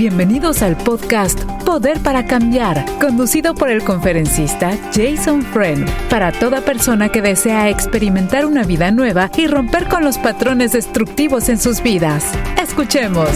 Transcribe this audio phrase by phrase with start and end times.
[0.00, 7.10] Bienvenidos al podcast Poder para Cambiar, conducido por el conferencista Jason Friend, para toda persona
[7.10, 12.32] que desea experimentar una vida nueva y romper con los patrones destructivos en sus vidas.
[12.58, 13.28] Escuchemos.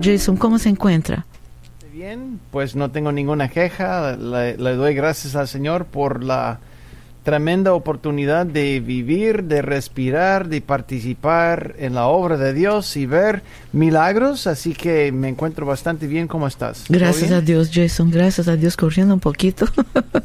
[0.00, 1.26] Jason, ¿cómo se encuentra?
[1.92, 4.16] Bien, pues no tengo ninguna queja.
[4.16, 6.60] Le, le doy gracias al Señor por la
[7.24, 13.42] tremenda oportunidad de vivir, de respirar, de participar en la obra de Dios y ver
[13.74, 16.28] milagros, así que me encuentro bastante bien.
[16.28, 16.84] ¿Cómo estás?
[16.88, 19.66] Gracias a Dios, Jason, gracias a Dios, corriendo un poquito.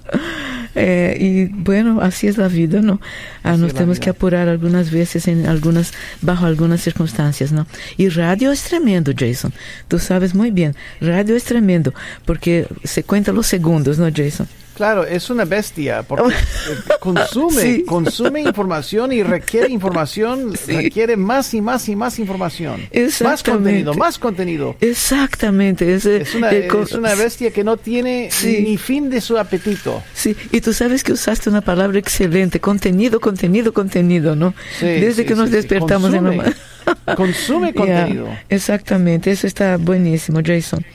[0.75, 3.01] eh, y bueno, así es la vida, ¿no?
[3.43, 7.65] Ah, nos tenemos que apurar algunas veces en algunas, bajo algunas circunstancias, ¿no?
[7.97, 9.51] Y radio es tremendo, Jason.
[9.87, 11.93] Tú sabes muy bien, radio es tremendo,
[12.25, 14.47] porque se cuenta los segundos, ¿no, Jason?
[14.79, 16.33] Claro, es una bestia porque
[17.01, 17.83] consume, sí.
[17.83, 20.71] consume información y requiere información, sí.
[20.71, 22.87] requiere más y más y más información.
[23.21, 24.75] Más contenido, más contenido.
[24.81, 25.93] Exactamente.
[25.93, 28.61] Es, es, una, eh, es una, bestia que no tiene sí.
[28.61, 30.03] ni fin de su apetito.
[30.13, 34.53] Sí, y tú sabes que usaste una palabra excelente, contenido, contenido, contenido, ¿no?
[34.81, 38.25] Desde que nos despertamos consume, en la Consume contenido.
[38.25, 40.85] Yeah, exactamente, eso está buenísimo, Jason.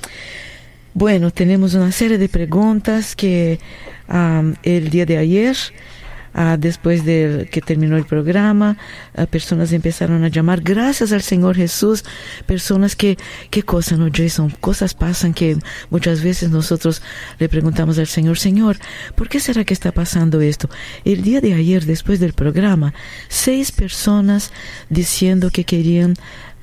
[0.95, 3.59] Bueno, tenemos una serie de preguntas que
[4.09, 5.57] um, el día de ayer,
[6.35, 8.77] uh, después de que terminó el programa,
[9.17, 12.05] uh, personas empezaron a llamar, gracias al Señor Jesús,
[12.47, 13.19] personas que,
[13.51, 14.51] qué cosa, ¿no, Jason?
[14.61, 15.57] Cosas pasan que
[15.91, 17.03] muchas veces nosotros
[17.39, 18.77] le preguntamos al Señor, Señor,
[19.15, 20.69] ¿por qué será que está pasando esto?
[21.05, 22.95] El día de ayer, después del programa,
[23.29, 24.53] seis personas
[24.89, 26.15] diciendo que querían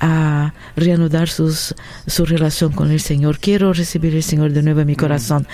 [0.02, 1.76] a reanudar sus,
[2.08, 3.38] su relación con el Señor.
[3.40, 5.48] Quiero recibir el Señor de nuevo en mi corazón.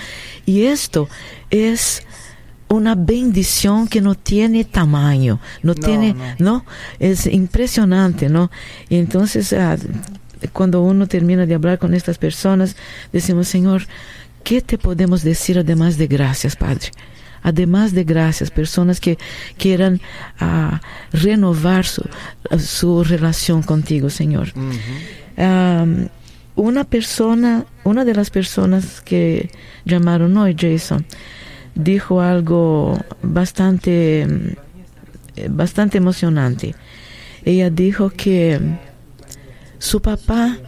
[0.46, 1.08] Y esto
[1.50, 2.02] es
[2.68, 6.34] una bendición que no tiene tamaño, no, no tiene, no.
[6.38, 6.64] no.
[6.98, 8.50] es impresionante, ¿no?
[8.88, 9.76] Y entonces, uh,
[10.52, 12.76] cuando uno termina de hablar con estas personas,
[13.12, 13.86] decimos, Señor,
[14.44, 16.90] ¿qué te podemos decir además de gracias, Padre?
[17.42, 19.16] además de gracias, personas que
[19.56, 20.00] quieran
[20.40, 20.76] uh,
[21.12, 22.04] renovar su,
[22.58, 24.52] su, relación contigo, Señor.
[24.56, 24.72] Uh
[25.36, 25.82] -huh.
[25.82, 26.08] um,
[26.56, 29.50] una persona, una de las personas que
[29.84, 31.06] llamaron hoy, Jason,
[31.78, 34.26] dijo algo bastante,
[35.48, 36.74] bastante emocionante.
[37.44, 38.60] Ella dijo que
[39.78, 40.58] su papá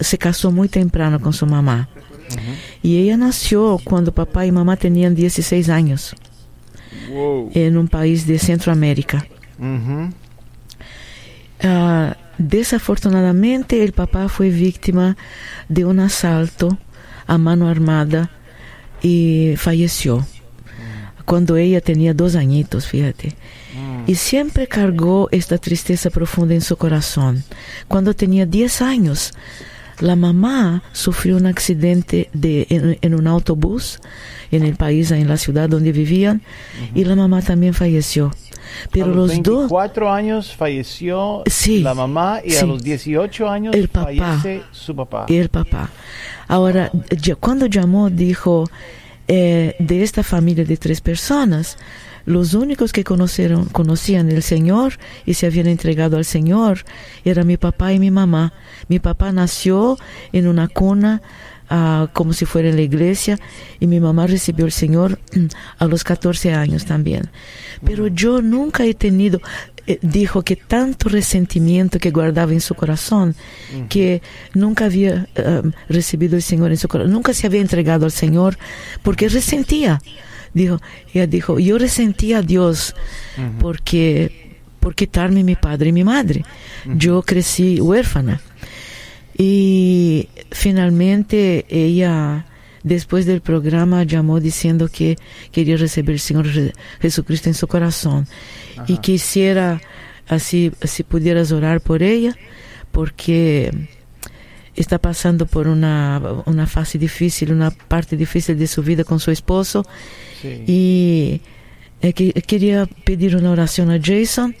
[0.00, 1.88] se casó muy temprano con su mamá.
[2.30, 2.54] Uhum.
[2.82, 6.14] E ela nasceu quando papai e mamãe tinham 16 anos.
[7.08, 7.50] Wow.
[7.54, 9.24] Em um país de Centroamérica.
[11.58, 15.16] Uh, desafortunadamente, o papá foi vítima
[15.68, 16.76] de um assalto
[17.26, 18.28] a mano armada
[19.02, 20.24] e faleceu.
[21.24, 23.36] Quando ela tinha dois añitos, fíjate.
[24.06, 27.36] E sempre cargou esta tristeza profunda em seu coração.
[27.86, 29.32] Quando tinha 10 anos,
[30.00, 34.00] La mamá sufrió un accidente de, en, en, un autobús
[34.50, 37.00] en el país, en la ciudad donde vivían, uh -huh.
[37.00, 38.30] y la mamá también falleció.
[38.92, 42.82] Pero a los, los 24 dos, años falleció sí, la mamá y sí, a los
[42.82, 45.26] 18 años el papá, fallece su papá.
[45.28, 45.90] Y el papá.
[46.46, 46.90] Ahora,
[47.40, 48.64] cuando llamó, dijo,
[49.26, 51.76] eh, de esta familia de tres personas,
[52.28, 54.94] los únicos que conocieron, conocían el Señor
[55.24, 56.84] y se habían entregado al Señor
[57.24, 58.52] era mi papá y mi mamá.
[58.88, 59.98] Mi papá nació
[60.32, 61.22] en una cuna
[61.70, 63.38] uh, como si fuera en la iglesia
[63.80, 65.18] y mi mamá recibió al Señor
[65.78, 67.30] a los 14 años también.
[67.82, 69.40] Pero yo nunca he tenido,
[69.86, 73.34] eh, dijo que tanto resentimiento que guardaba en su corazón,
[73.72, 73.88] uh -huh.
[73.88, 74.20] que
[74.52, 78.58] nunca había uh, recibido el Señor en su corazón, nunca se había entregado al Señor
[79.02, 80.00] porque resentía
[80.54, 80.80] dijo,
[81.12, 82.94] ella dijo, yo resentía a Dios
[83.36, 83.58] uh -huh.
[83.58, 86.44] porque por quitarme mi padre y mi madre.
[86.86, 86.98] Uh -huh.
[86.98, 88.40] Yo crecí huérfana.
[89.36, 92.46] Y finalmente ella,
[92.82, 95.16] después del programa, llamó diciendo que
[95.52, 96.46] quería recibir al Señor
[97.00, 98.26] Jesucristo en su corazón
[98.88, 99.80] y quisiera,
[100.26, 102.36] así, si pudieras orar por ella,
[102.90, 103.70] porque
[104.80, 109.30] está pasando por una, una fase difícil, una parte difícil de su vida con su
[109.30, 109.84] esposo.
[110.40, 110.64] Sí.
[110.66, 111.40] Y
[112.00, 114.54] eh, que, quería pedir una oración a Jason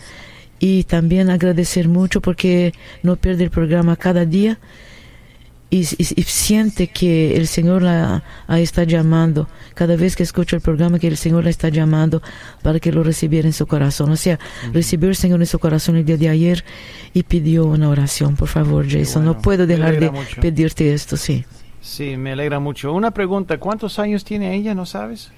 [0.58, 2.72] y también agradecer mucho porque
[3.02, 4.58] no pierde el programa cada día
[5.70, 9.48] y, y, y siente que el Señor la, la, está llamando.
[9.74, 12.22] Cada vez que escucha el programa, que el Señor la está llamando
[12.62, 14.10] para que lo recibiera en su corazón.
[14.10, 14.72] O sea, uh -huh.
[14.72, 16.64] recibió el Señor en su corazón el día de ayer
[17.12, 18.36] y pidió una oración.
[18.36, 20.40] Por favor, Jason, bueno, no puedo dejar de mucho.
[20.40, 21.44] pedirte esto, sí.
[21.80, 22.92] Sí, me alegra mucho.
[22.92, 25.30] Una pregunta, ¿cuántos años tiene ella, no sabes?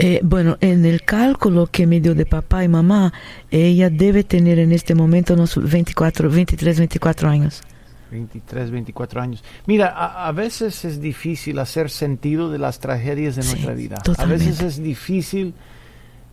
[0.00, 3.12] Eh, bueno, en el cálculo que me dio de papá y mamá,
[3.50, 7.62] ella debe tener en este momento unos 24, 23, 24 años.
[8.10, 9.44] 23, 24 años.
[9.66, 13.96] Mira, a, a veces es difícil hacer sentido de las tragedias de Sí, nuestra vida.
[13.96, 14.44] totalmente.
[14.44, 15.54] A veces es difícil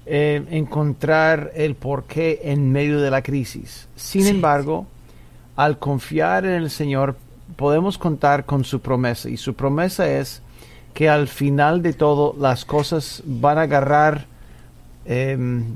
[0.06, 3.88] eh, encontrar el porqué en medio de la crisis.
[3.96, 4.30] Sin Sí.
[4.30, 4.86] embargo,
[5.56, 7.16] al confiar en el Señor,
[7.56, 9.30] podemos contar con su promesa.
[9.30, 10.42] Y su promesa es
[10.94, 14.28] que al final de todo las cosas van a agarrar
[15.06, 15.76] em,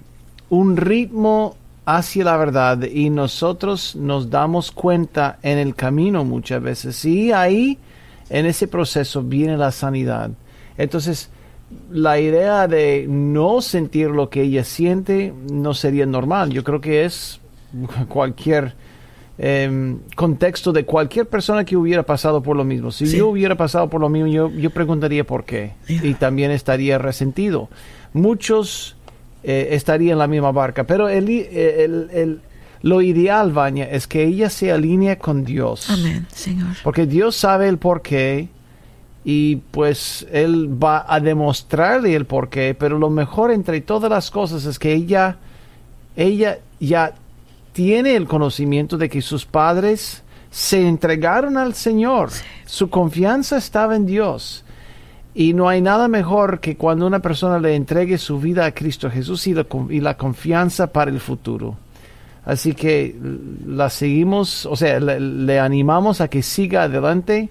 [0.50, 1.56] un ritmo
[1.98, 7.04] hacia la verdad y nosotros nos damos cuenta en el camino muchas veces.
[7.06, 7.78] Y ahí,
[8.30, 10.30] en ese proceso, viene la sanidad.
[10.78, 11.30] Entonces,
[11.92, 16.52] la idea de no sentir lo que ella siente no sería normal.
[16.52, 17.40] Yo creo que es
[18.08, 18.76] cualquier
[19.42, 22.92] em, contexto de cualquier persona que hubiera pasado por lo mismo.
[22.92, 23.18] Si Sí.
[23.18, 25.74] yo hubiera pasado por lo mismo, yo, yo preguntaría por qué.
[25.88, 27.70] Y también estaría resentido.
[28.14, 28.98] Muchos
[29.44, 32.42] eh, estarían en la misma barca, pero el, i- el- el-
[32.82, 35.90] lo ideal, Vania, es que ella se alinee con Dios.
[35.90, 36.76] Amén, Señor.
[36.84, 38.48] Porque Dios sabe el porqué
[39.26, 44.64] y pues Él va a demostrarle el porqué, pero lo mejor entre todas las cosas
[44.66, 45.38] es que ella,
[46.16, 47.14] ella ya
[47.74, 52.30] tiene el conocimiento de que sus padres se entregaron al Señor.
[52.66, 54.64] Su confianza estaba en Dios.
[55.40, 59.10] Y no hay nada mejor que cuando una persona le entregue su vida a Cristo
[59.10, 61.78] Jesús y la, y la confianza para el futuro.
[62.44, 63.16] Así que
[63.66, 67.50] la seguimos, o sea, le, le animamos a que siga adelante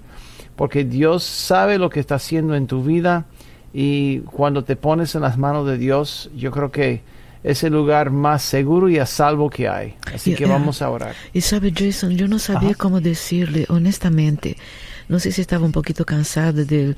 [0.55, 3.25] porque Dios sabe lo que está haciendo en tu vida
[3.73, 7.01] y cuando te pones en las manos de Dios, yo creo que
[7.43, 9.95] es el lugar más seguro y a salvo que hay.
[10.15, 11.15] Así que vamos a orar.
[11.33, 12.79] Y sabe, Jason, yo no sabía Ajá.
[12.79, 14.59] cómo decirle, honestamente.
[15.09, 16.95] No sé si estaba un poquito cansada del,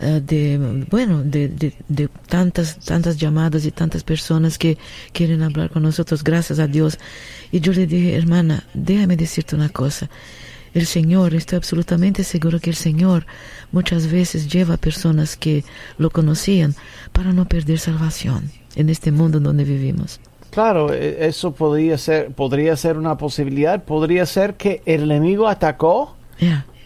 [0.00, 4.76] eh, de, bueno, de, de, de tantas, tantas llamadas y tantas personas que
[5.12, 6.98] quieren hablar con nosotros, gracias a Dios.
[7.50, 10.10] Y yo le dije, hermana, déjame decirte una cosa.
[10.74, 13.24] El Señor, estoy absolutamente seguro que el Señor
[13.72, 15.64] muchas veces lleva a personas que
[15.96, 16.74] lo conocían
[17.12, 20.20] para no perder salvación en este mundo donde vivimos.
[20.50, 23.84] Claro, e- eso podría ser, podría ser una posibilidad.
[23.84, 26.14] Podría ser que el enemigo atacó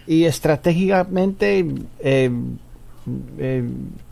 [0.07, 1.67] y estratégicamente
[1.99, 2.31] eh,
[3.39, 3.65] eh,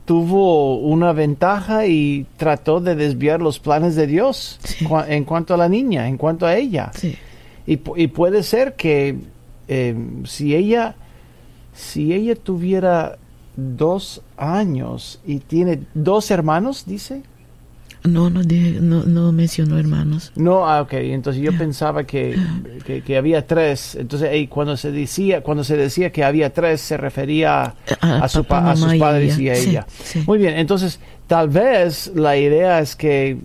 [0.04, 4.86] tuvo una ventaja y trató de desviar los planes de Dios Sí.
[5.08, 6.90] en cuanto a la niña, en cuanto a ella.
[6.94, 7.14] sí,
[7.66, 9.16] Y, pu- y puede ser que
[9.68, 10.94] eh, si ella
[11.74, 13.18] si ella tuviera
[13.56, 17.22] dos años y tiene dos hermanos, dice.
[18.04, 20.32] No, no, dije- no, no mencionó hermanos.
[20.36, 20.92] No, ah, ok.
[20.94, 22.36] Entonces yo pensaba que,
[22.86, 23.94] que, que había tres.
[23.96, 28.72] Entonces cuando se decía cuando se decía que había tres se refería a, su papá,
[28.72, 29.86] a sus y padres y a ella.
[30.02, 30.22] sí.
[30.26, 30.54] Muy bien.
[30.58, 33.38] Entonces tal vez la idea es que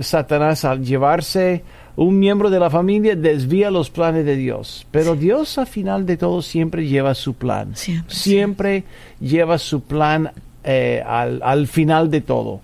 [0.00, 1.62] Satanás al llevarse
[1.96, 4.86] un miembro de la familia desvía los planes de Dios.
[4.90, 7.72] Pero Dios al final de todo siempre lleva su plan.
[7.76, 8.84] Siempre, Siempre
[9.20, 10.30] lleva su plan
[10.64, 12.60] eh, al, al final de todo.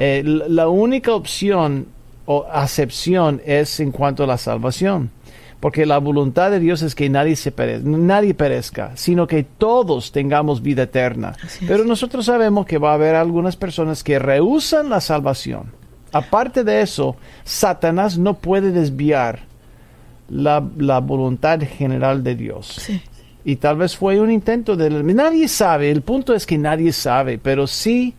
[0.00, 1.86] Eh, la única opción
[2.24, 5.10] o acepción es en cuanto a la salvación.
[5.60, 10.12] Porque la voluntad de Dios es que nadie, se pere- nadie perezca, sino que todos
[10.12, 11.34] tengamos vida eterna.
[11.66, 15.72] Pero nosotros sabemos que va a haber algunas personas que rehusan la salvación.
[16.12, 19.40] Aparte de eso, Satanás no puede desviar
[20.30, 22.76] la, la voluntad general de Dios.
[22.80, 23.02] Sí,
[23.44, 24.90] Y tal vez fue un intento de...
[24.90, 28.14] Nadie sabe, el punto es que nadie sabe, pero sí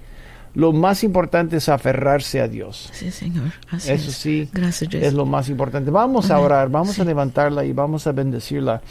[0.56, 2.90] lo más importante es aferrarse a Dios.
[2.92, 3.52] sí, Señor.
[3.70, 4.16] Así Eso es.
[4.16, 5.92] sí Gracias, es lo más importante.
[5.92, 8.82] Vamos a orar, vamos a levantarla y vamos a bendecirla.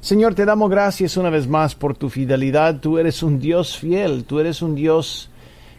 [0.00, 2.78] Señor, te damos gracias una vez más por tu fidelidad.
[2.78, 5.30] Tú eres un Dios fiel, tú eres un Dios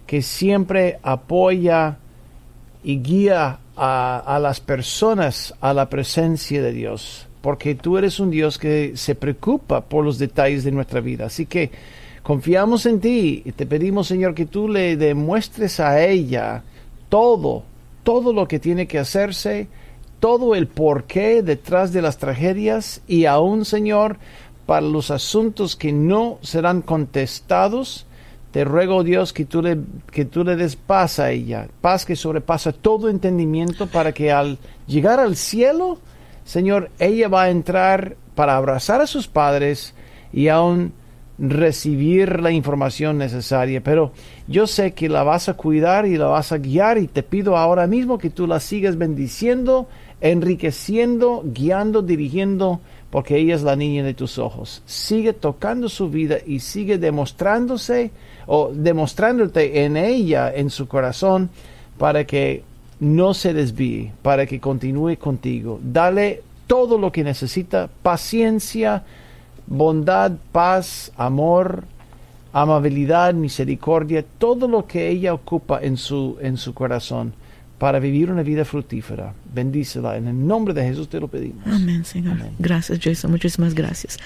[0.07, 1.97] que siempre apoya
[2.83, 8.31] y guía a, a las personas a la presencia de Dios, porque tú eres un
[8.31, 11.27] Dios que se preocupa por los detalles de nuestra vida.
[11.27, 11.71] Así que
[12.25, 16.63] confiamos en ti y te pedimos, Señor, que tú le demuestres a ella
[17.07, 17.61] todo,
[18.01, 19.67] todo lo que tiene que hacerse,
[20.19, 24.17] todo el porqué detrás de las tragedias y aún, Señor,
[24.65, 28.07] para los asuntos que no serán contestados,
[28.49, 29.77] te ruego, Dios, que tú, le,
[30.11, 34.57] que tú le des paz a ella, paz que sobrepasa todo entendimiento para que al
[34.87, 35.99] llegar al cielo,
[36.43, 39.93] Señor, ella va a entrar para abrazar a sus padres
[40.33, 40.91] y aún
[41.37, 43.81] recibir la información necesaria.
[43.81, 44.11] Pero
[44.47, 47.57] yo sé que la vas a cuidar y la vas a guiar y te pido
[47.57, 49.87] ahora mismo que tú la sigas bendiciendo,
[50.21, 54.81] enriqueciendo, guiando, dirigiendo, porque ella es la niña de tus ojos.
[54.85, 58.11] Sigue tocando su vida y sigue demostrándose
[58.47, 61.49] o demostrándote en ella, en su corazón,
[61.97, 62.63] para que
[62.99, 65.79] no se desvíe, para que continúe contigo.
[65.83, 69.03] Dale todo lo que necesita, paciencia,
[69.67, 71.83] bondad, paz, amor,
[72.53, 77.33] amabilidad, misericordia, todo lo que ella ocupa en su, en su corazón
[77.77, 79.33] para vivir una vida fructífera.
[79.53, 80.15] Bendícela.
[80.15, 81.65] En el nombre de Jesús te lo pedimos.
[81.67, 82.37] Amén, Señor.
[82.57, 83.31] Gracias, Jason.
[83.31, 84.17] Muchísimas gracias.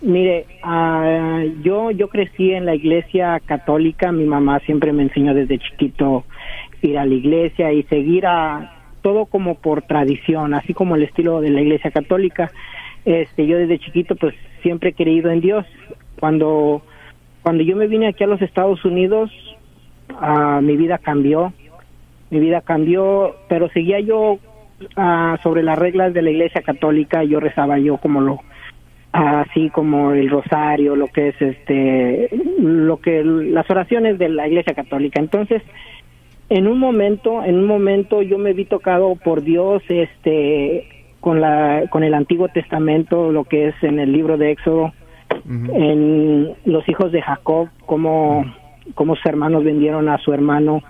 [0.00, 4.12] mire, uh, yo yo crecí en la iglesia católica.
[4.12, 6.24] Mi mamá siempre me enseñó desde chiquito
[6.82, 11.40] ir a la iglesia y seguir a todo como por tradición, así como el estilo
[11.40, 12.52] de la Iglesia Católica.
[13.04, 15.66] Este, yo desde chiquito pues siempre he creído en Dios.
[16.20, 16.82] Cuando
[17.42, 19.30] cuando yo me vine aquí a los Estados Unidos,
[20.20, 21.52] uh, mi vida cambió.
[22.30, 27.40] Mi vida cambió, pero seguía yo uh, sobre las reglas de la Iglesia Católica, yo
[27.40, 28.40] rezaba yo como lo
[29.10, 34.74] así como el rosario, lo que es este lo que las oraciones de la Iglesia
[34.74, 35.18] Católica.
[35.18, 35.62] Entonces,
[36.50, 40.88] en un momento, en un momento yo me vi tocado por Dios, este,
[41.20, 44.92] con la, con el Antiguo Testamento, lo que es en el libro de Éxodo,
[45.46, 48.44] en los hijos de Jacob, como,
[48.94, 50.82] como sus hermanos vendieron a su hermano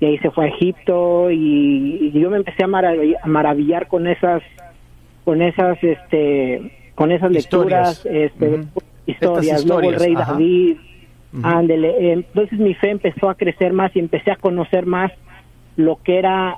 [0.00, 4.42] y ahí se fue a Egipto y, yo me empecé a, maravillar, con esas,
[5.24, 8.64] con esas, este, con esas lecturas, este,
[9.06, 10.76] historias, luego el rey David,
[11.42, 12.12] Ándele.
[12.12, 15.12] Entonces mi fe empezó a crecer más y empecé a conocer más
[15.76, 16.56] lo que era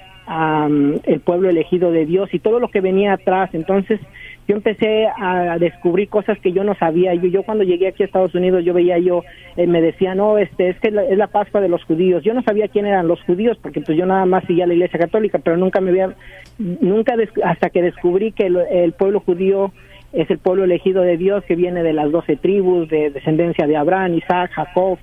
[1.04, 3.50] el pueblo elegido de Dios y todo lo que venía atrás.
[3.54, 4.00] Entonces
[4.48, 7.14] yo empecé a descubrir cosas que yo no sabía.
[7.14, 9.22] Yo, yo cuando llegué aquí a Estados Unidos, yo veía yo,
[9.56, 12.24] eh, me decía, no, este, es que es la Pascua de los judíos.
[12.24, 14.98] Yo no sabía quién eran los judíos porque pues yo nada más seguía la Iglesia
[14.98, 16.14] Católica, pero nunca me había,
[16.58, 17.14] nunca
[17.44, 19.70] hasta que descubrí que el pueblo judío
[20.12, 23.76] es el pueblo elegido de Dios que viene de las doce tribus, de descendencia de
[23.76, 24.98] Abraham, Isaac, Jacob,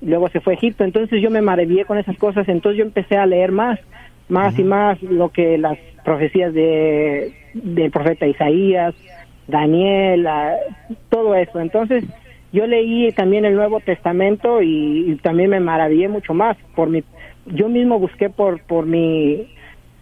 [0.00, 3.16] luego se fue a Egipto, entonces yo me maravillé con esas cosas, entonces yo empecé
[3.16, 3.78] a leer más,
[4.28, 8.94] más y más lo que las profecías de del profeta Isaías,
[9.46, 10.28] Daniel,
[11.08, 12.04] todo eso, entonces
[12.52, 17.02] yo leí también el Nuevo Testamento y, y, también me maravillé mucho más por mi
[17.46, 19.48] yo mismo busqué por por mi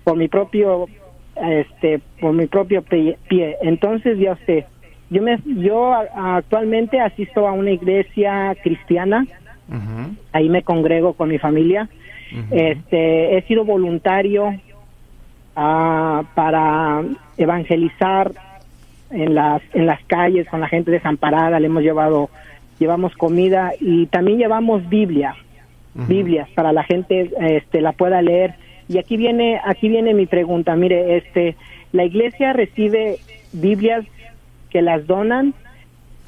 [0.04, 0.86] por mi propio
[1.36, 3.56] este por mi propio pie.
[3.60, 4.66] Entonces ya sé,
[5.10, 9.26] yo me yo actualmente asisto a una iglesia cristiana.
[10.32, 11.88] Ahí me congrego con mi familia.
[12.50, 17.02] Este he sido voluntario uh, para
[17.36, 18.32] evangelizar
[19.10, 21.60] en las en las calles con la gente desamparada.
[21.60, 22.30] Le hemos llevado
[22.78, 25.34] llevamos comida y también llevamos Biblia,
[25.94, 28.54] Biblias para la gente este la pueda leer
[28.88, 30.76] y aquí viene, aquí viene mi pregunta.
[30.76, 31.56] Mire, este,
[31.92, 33.18] la iglesia recibe
[33.52, 34.04] Biblias
[34.70, 35.54] que las donan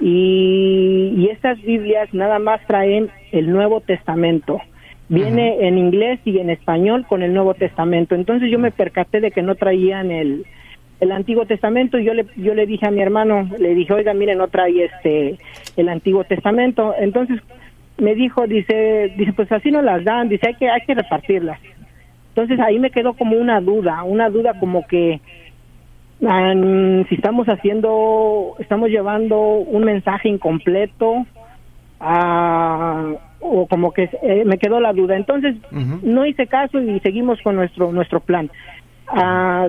[0.01, 4.61] y, y estas Biblias nada más traen el Nuevo Testamento.
[5.09, 8.15] Viene en inglés y en español con el Nuevo Testamento.
[8.15, 10.45] Entonces yo me percaté de que no traían el,
[11.01, 14.13] el Antiguo Testamento y yo le, yo le dije a mi hermano, le dije, oiga,
[14.13, 15.39] mire, no trae este,
[15.77, 16.95] el Antiguo Testamento.
[16.99, 17.41] Entonces
[17.97, 21.59] me dijo, dice, dice, pues así no las dan, dice, hay que, hay que repartirlas.
[22.31, 25.21] Entonces ahí me quedó como una duda, una duda como que
[26.21, 31.27] si estamos haciendo, estamos llevando un mensaje incompleto
[32.01, 35.17] ah, o como que eh, me quedó la duda.
[35.17, 35.57] Entonces
[36.03, 38.51] no hice caso y seguimos con nuestro nuestro plan.
[39.09, 39.69] Ah,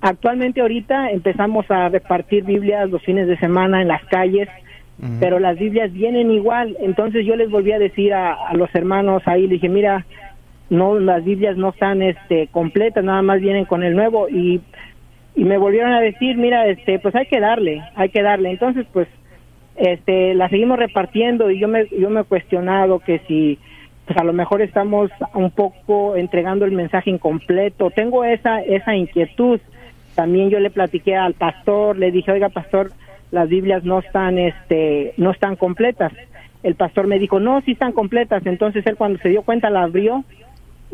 [0.00, 4.48] actualmente ahorita empezamos a repartir Biblias los fines de semana en las calles.
[5.18, 9.24] Pero las Biblias vienen igual, entonces yo les volví a decir a, a los hermanos
[9.26, 10.06] ahí, le dije, mira,
[10.70, 14.60] no las Biblias no están este completas, nada más vienen con el nuevo y
[15.36, 18.50] y me volvieron a decir, mira, este pues hay que darle, hay que darle.
[18.50, 19.08] Entonces, pues
[19.76, 23.58] este la seguimos repartiendo y yo me yo me he cuestionado que si
[24.06, 27.90] pues a lo mejor estamos un poco entregando el mensaje incompleto.
[27.90, 29.60] Tengo esa esa inquietud.
[30.14, 32.92] También yo le platiqué al pastor, le dije, "Oiga, pastor,
[33.30, 36.12] las Biblias no están este no están completas."
[36.62, 39.82] El pastor me dijo, "No, sí están completas." Entonces él cuando se dio cuenta la
[39.82, 40.24] abrió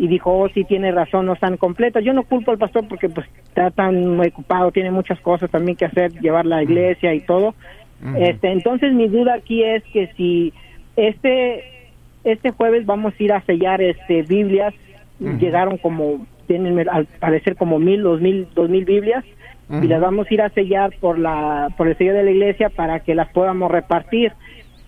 [0.00, 2.02] y dijo, oh, sí, tiene razón, no están completas.
[2.02, 5.84] Yo no culpo al pastor porque pues está tan ocupado, tiene muchas cosas también que
[5.84, 7.54] hacer, llevar la iglesia y todo.
[8.16, 10.52] Este Entonces mi duda aquí es que si
[10.96, 11.64] este
[12.24, 14.74] este jueves vamos a ir a sellar este Biblias,
[15.18, 19.24] llegaron como, tienen al parecer como mil, dos mil, dos mil Biblias,
[19.70, 22.70] y las vamos a ir a sellar por la por el sello de la iglesia
[22.70, 24.32] para que las podamos repartir.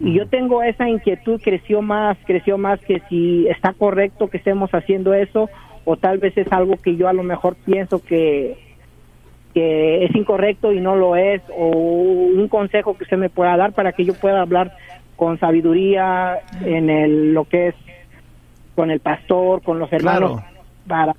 [0.01, 4.71] Y yo tengo esa inquietud creció más creció más que si está correcto que estemos
[4.73, 5.49] haciendo eso
[5.85, 8.57] o tal vez es algo que yo a lo mejor pienso que
[9.55, 13.73] que es incorrecto y no lo es o un consejo que usted me pueda dar
[13.73, 14.77] para que yo pueda hablar
[15.17, 17.75] con sabiduría en el lo que es
[18.75, 20.43] con el pastor con los hermanos
[20.87, 21.15] para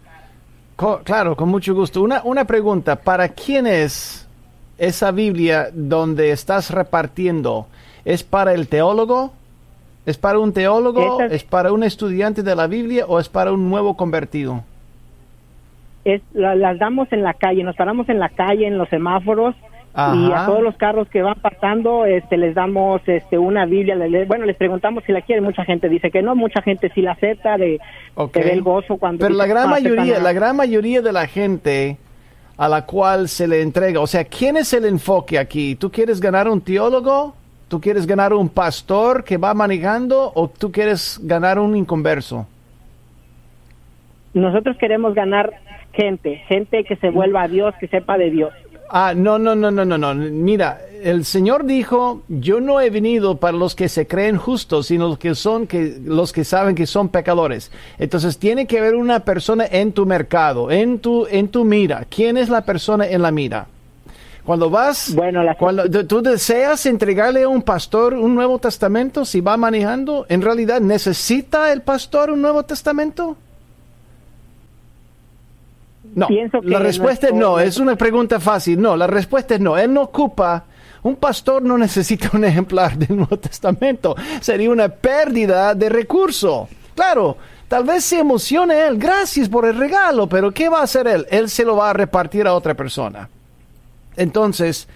[1.04, 2.02] claro, con mucho gusto.
[2.02, 4.28] Una, una pregunta, ¿para quién es
[4.78, 7.68] esa Biblia donde estás repartiendo?
[8.06, 9.32] ¿Es para el teólogo?
[10.06, 11.22] ¿Es para un teólogo?
[11.22, 14.64] ¿Es para un estudiante de la Biblia o es para un nuevo convertido?
[16.06, 19.56] Es, las damos en la calle, nos paramos en la calle, en los semáforos,
[19.96, 23.96] y a todos los carros que van pasando este les damos este una Biblia
[24.28, 27.12] bueno les preguntamos si la quieren mucha gente dice que no mucha gente sí la
[27.12, 27.80] acepta de
[28.16, 28.50] okay.
[28.50, 31.98] el gozo cuando pero la gran mayoría la gran mayoría de la gente
[32.58, 36.20] a la cual se le entrega o sea quién es el enfoque aquí tú quieres
[36.20, 37.36] ganar un teólogo
[37.68, 42.48] tú quieres ganar un pastor que va manejando o tú quieres ganar un inconverso
[44.34, 45.54] nosotros queremos ganar
[45.94, 48.54] gente gente que se vuelva a Dios que sepa de Dios
[48.96, 50.14] Ah, no, no, no, no, no, no.
[50.14, 55.08] Mira, el Señor dijo, yo no he venido para los que se creen justos, sino
[55.08, 57.72] los que son que los que saben que son pecadores.
[57.98, 62.06] Entonces tiene que haber una persona en tu mercado, en tu en tu mira.
[62.08, 63.66] ¿Quién es la persona en la mira?
[64.44, 69.58] Cuando vas, bueno, cuando tú deseas entregarle a un pastor un Nuevo Testamento, si va
[69.58, 73.38] manejando, en realidad necesita el pastor un Nuevo Testamento.
[76.16, 76.28] No,
[76.64, 78.80] la respuesta es no, es una pregunta fácil.
[78.82, 79.78] No, la respuesta es no.
[79.78, 80.66] Él no ocupa,
[81.04, 84.16] un pastor no necesita un ejemplar del Nuevo Testamento.
[84.42, 86.68] Sería una pérdida de recurso.
[86.96, 87.38] Claro,
[87.68, 91.26] tal vez se emocione él, gracias por el regalo, pero ¿qué va a hacer él?
[91.30, 93.30] Él se lo va a repartir a otra persona.
[94.16, 94.88] Entonces,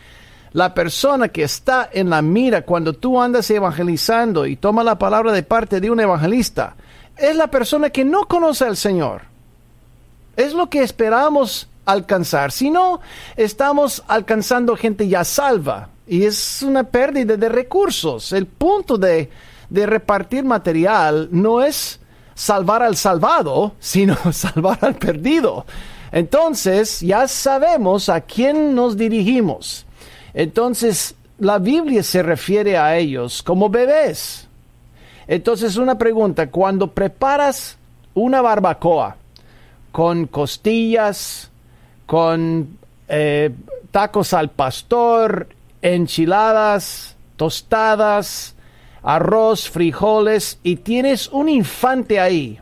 [0.54, 5.32] la persona que está en la mira cuando tú andas evangelizando y toma la palabra
[5.32, 6.76] de parte de un evangelista,
[7.18, 9.24] es la persona que no conoce al Señor
[10.38, 12.52] es lo que esperamos alcanzar.
[12.52, 13.02] Si no,
[13.36, 18.32] estamos alcanzando gente ya salva y es una pérdida de recursos.
[18.32, 19.30] El punto de,
[19.70, 22.00] de repartir material no es
[22.36, 25.66] salvar al salvado, sino salvar al perdido.
[26.12, 29.86] Entonces, ya sabemos a quién nos dirigimos.
[30.34, 34.48] Entonces, la Biblia se refiere a ellos como bebés.
[35.28, 37.78] Entonces, una pregunta, cuando preparas
[38.14, 39.18] una barbacoa,
[39.98, 41.50] con costillas,
[42.06, 43.50] con eh,
[43.90, 45.48] tacos al pastor,
[45.82, 48.56] enchiladas, tostadas,
[49.02, 52.60] arroz, frijoles y tienes un infante ahí.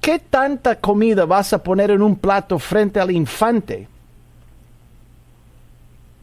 [0.00, 3.86] ¿Qué tanta comida vas a poner en un plato frente al infante?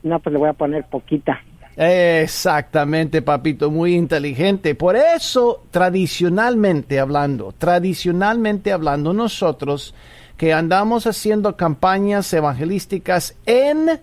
[0.03, 1.39] No, pues le voy a poner poquita.
[1.77, 4.75] Exactamente, papito, muy inteligente.
[4.75, 9.95] Por eso, tradicionalmente hablando, tradicionalmente hablando, nosotros
[10.41, 13.99] que andamos haciendo campañas evangelísticas en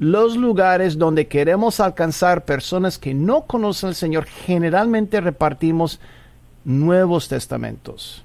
[0.00, 6.00] los lugares donde queremos alcanzar personas que no conocen al Señor, generalmente repartimos
[6.64, 8.24] nuevos testamentos.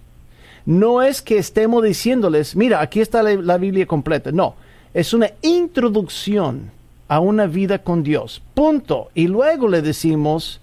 [0.65, 4.31] No es que estemos diciéndoles, mira, aquí está la, Biblia completa.
[4.31, 4.55] No,
[4.91, 6.71] es una introducción
[7.07, 8.41] a una vida con Dios.
[8.55, 9.12] Punto.
[9.13, 10.60] Y luego le decimos,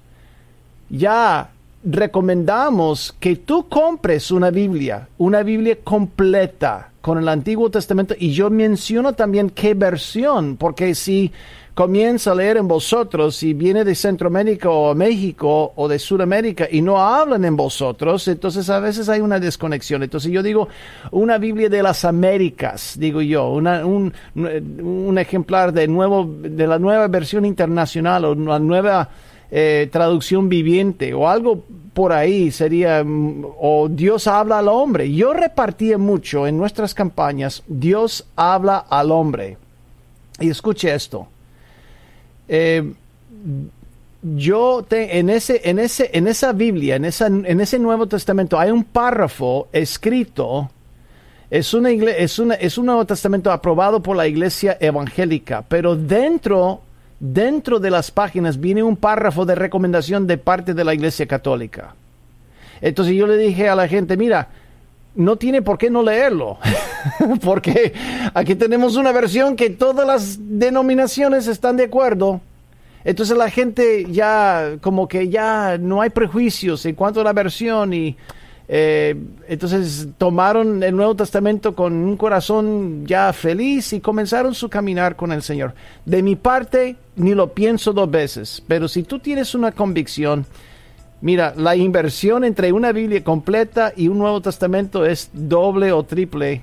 [0.91, 1.53] ya
[1.91, 8.51] recomendamos que tú compres una Biblia, una Biblia completa con el Antiguo Testamento y yo
[8.51, 11.33] menciono también qué versión, porque si
[11.73, 16.83] comienza a leer en vosotros y viene de Centroamérica o México o de Sudamérica y
[16.83, 20.03] no hablan en vosotros, entonces a veces hay una desconexión.
[20.03, 20.69] Entonces yo digo
[21.13, 26.79] una Biblia de las Américas, digo yo, una, un, un ejemplar de, nuevo, de la
[26.79, 29.09] nueva versión internacional o una nueva
[29.51, 35.13] eh, traducción viviente o algo por ahí sería, mm, o Dios habla al hombre.
[35.13, 39.57] Yo repartía mucho en nuestras campañas, Dios habla al hombre.
[40.41, 41.29] Y escuche esto.
[42.47, 42.93] Eh,
[44.23, 48.85] yo en, ese, en, ese, en esa Biblia, en, en ese Nuevo Testamento, hay un
[48.85, 50.71] párrafo escrito
[51.51, 56.83] es, una es, es un Nuevo Testamento aprobado por la iglesia evangélica, pero dentro
[57.21, 61.95] dentro de las páginas viene un párrafo de recomendación de parte de la Iglesia Católica.
[62.81, 64.49] Entonces yo le dije a la gente, mira,
[65.15, 66.59] no tiene por qué no leerlo,
[67.45, 67.93] porque
[68.35, 72.41] aquí tenemos una versión que todas las denominaciones están de acuerdo.
[73.05, 77.93] Entonces la gente ya, como que ya no hay prejuicios en cuanto a la versión
[77.95, 78.17] y
[78.71, 79.17] eh,
[79.49, 85.33] entonces tomaron el Nuevo Testamento con un corazón ya feliz y comenzaron su caminar con
[85.33, 85.75] el Señor.
[86.05, 90.45] De mi parte, ni lo pienso dos veces, pero si tú tienes una convicción,
[91.23, 96.63] mira, la inversión entre una Biblia completa y un Nuevo Testamento es doble o triple.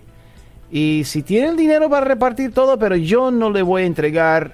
[0.72, 4.54] Y si tiene el dinero para repartir todo, pero yo no le voy a entregar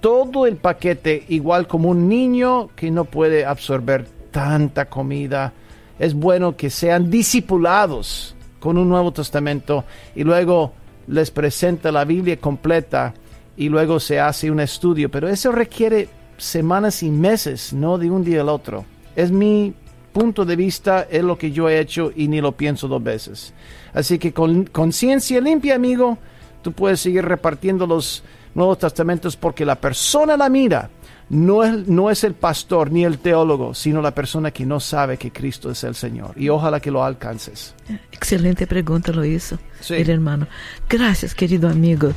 [0.00, 5.52] todo el paquete igual como un niño que no puede absorber tanta comida
[5.98, 10.72] es bueno que sean discipulados con un Nuevo Testamento y luego
[11.08, 13.14] les presenta la Biblia completa
[13.56, 18.24] y luego se hace un estudio, pero eso requiere semanas y meses, no de un
[18.24, 18.84] día al otro.
[19.14, 19.74] Es mi
[20.12, 23.52] punto de vista, es lo que yo he hecho y ni lo pienso dos veces.
[23.92, 26.18] Así que con conciencia limpia, amigo,
[26.62, 28.22] tú puedes seguir repartiendo los
[28.54, 30.90] Nuevos Testamentos porque la persona la mira
[31.32, 35.16] no es, no es el pastor ni el teólogo, sino la persona que no sabe
[35.16, 36.34] que Cristo es el Señor.
[36.36, 37.74] Y ojalá que lo alcances.
[38.12, 40.46] Excelente pregunta lo hizo el hermano.
[40.88, 42.12] Gracias, querido amigo.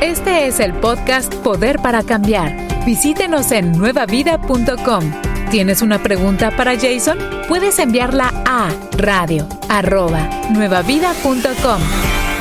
[0.00, 2.84] Este es el podcast Poder para Cambiar.
[2.86, 5.12] Visítenos en nuevavida.com.
[5.50, 7.18] ¿Tienes una pregunta para Jason?
[7.46, 9.46] Puedes enviarla a radio
[10.50, 12.31] nuevavida.com.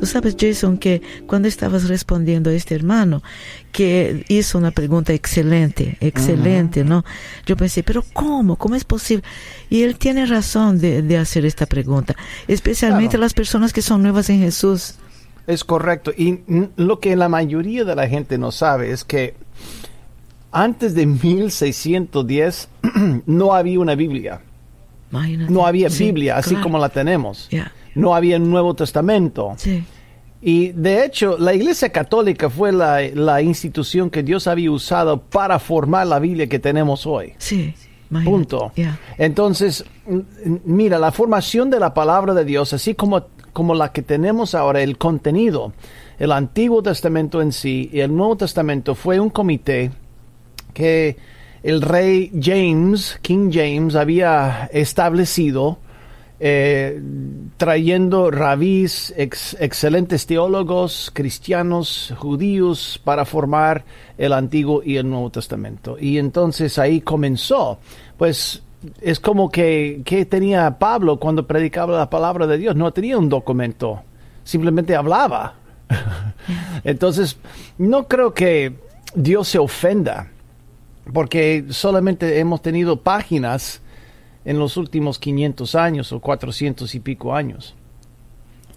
[0.00, 3.22] Tú sabes, Jason, que cuando estabas respondiendo a este hermano,
[3.70, 7.04] que hizo una pregunta excelente, excelente, ¿no?
[7.44, 8.56] Yo pensé, pero ¿cómo?
[8.56, 9.22] ¿Cómo es posible?
[9.68, 12.16] Y él tiene razón de, hacer esta pregunta,
[12.48, 14.94] especialmente las personas que son nuevas en Jesús.
[15.46, 16.12] Es correcto.
[16.16, 16.38] Y
[16.76, 19.34] lo que la mayoría de la gente no sabe es que
[20.50, 22.68] antes de 1610
[23.26, 24.40] no había una Biblia.
[25.10, 27.48] No había Biblia así como la tenemos
[27.94, 29.56] no había Nuevo Testamento.
[30.42, 36.06] Y de hecho, la Iglesia Católica fue la, institución que Dios había usado para formar
[36.06, 37.34] la Biblia que tenemos hoy.
[37.38, 37.74] Sí.
[38.24, 38.72] Punto.
[39.18, 39.84] Entonces,
[40.64, 44.82] mira, la formación de la palabra de Dios, así como, como la que tenemos ahora,
[44.82, 45.72] el contenido,
[46.18, 49.92] el Antiguo Testamento en sí y el Nuevo Testamento fue un comité
[50.74, 51.16] que
[51.62, 55.78] el rey James, King James, había establecido
[56.42, 56.98] eh,
[57.58, 63.84] trayendo rabís, excelentes teólogos, cristianos, judíos, para formar
[64.16, 65.98] el Antiguo y el Nuevo Testamento.
[66.00, 67.78] Y entonces ahí comenzó,
[68.16, 68.62] pues
[69.02, 73.28] es como que, que tenía Pablo cuando predicaba la palabra de Dios, no tenía un
[73.28, 74.00] documento,
[74.42, 75.56] simplemente hablaba.
[76.84, 77.36] entonces,
[77.76, 78.72] no creo que
[79.14, 80.30] Dios se ofenda,
[81.12, 83.80] porque solamente hemos tenido páginas
[84.44, 87.74] en los últimos 500 años o 400 y pico años.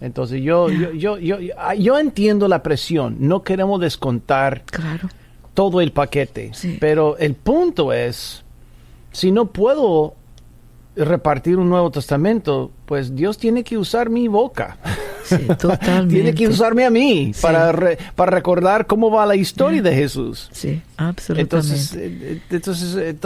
[0.00, 5.08] Entonces yo, yo, yo, yo, ah, yo, entiendo la presión, no queremos descontar claro.
[5.54, 8.44] todo el paquete, pero el punto es,
[9.12, 10.14] si no puedo
[10.96, 14.78] repartir un Nuevo Testamento, pues Dios tiene que usar mi boca.
[15.58, 16.14] totalmente.
[16.14, 17.72] tiene que usarme a mí para,
[18.14, 20.48] para recordar cómo va la historia de Jesús.
[20.52, 21.40] Sí, absolutamente.
[21.42, 23.16] Entonces, eh, entonces eh,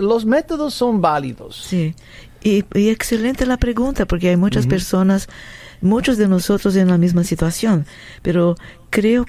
[0.00, 1.56] los métodos son válidos.
[1.56, 1.94] Sí,
[2.42, 5.28] y, excelente la pregunta, porque hay muchas personas,
[5.80, 7.86] muchos de nosotros en la misma situación,
[8.22, 8.54] pero
[8.90, 9.26] creo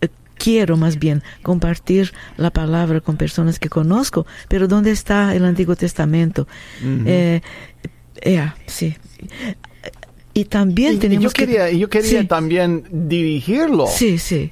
[0.00, 5.44] eh, quiero más bien compartir la palabra con personas que conozco, pero ¿dónde está el
[5.44, 6.46] Antiguo Testamento?
[6.82, 7.40] eh,
[8.66, 8.96] sí.
[10.36, 11.78] Y también tenemos yo quería, que...
[11.78, 14.50] Yo quería también dirigirlo sí, sí.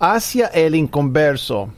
[0.00, 1.72] hacia el inconverso,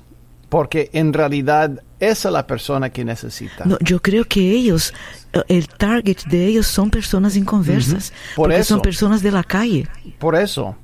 [0.49, 3.67] porque en realidad esa es la persona que necesita.
[3.67, 4.95] No, yo creo que ellos,
[5.35, 8.75] eh, el target de ellos son personas inconversas, Por porque eso.
[8.75, 9.87] son personas de la calle.
[10.19, 10.75] Por eso.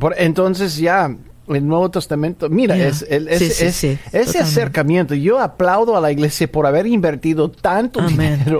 [0.00, 1.16] Por, entonces ya
[1.50, 5.14] el Nuevo Testamento, mira, es, ese acercamiento.
[5.14, 8.58] Yo aplaudo a la iglesia por haber invertido tanto dinero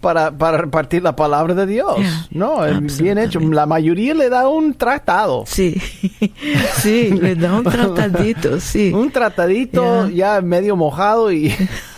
[0.00, 1.96] para, para, repartir la palabra de Dios.
[2.30, 2.60] no,
[3.00, 3.40] bien hecho.
[3.40, 5.44] La mayoría le da un tratado.
[5.46, 5.74] Sí,
[6.76, 8.92] sí, le da un tratadito, sí.
[8.94, 11.54] un tratadito ya medio mojado y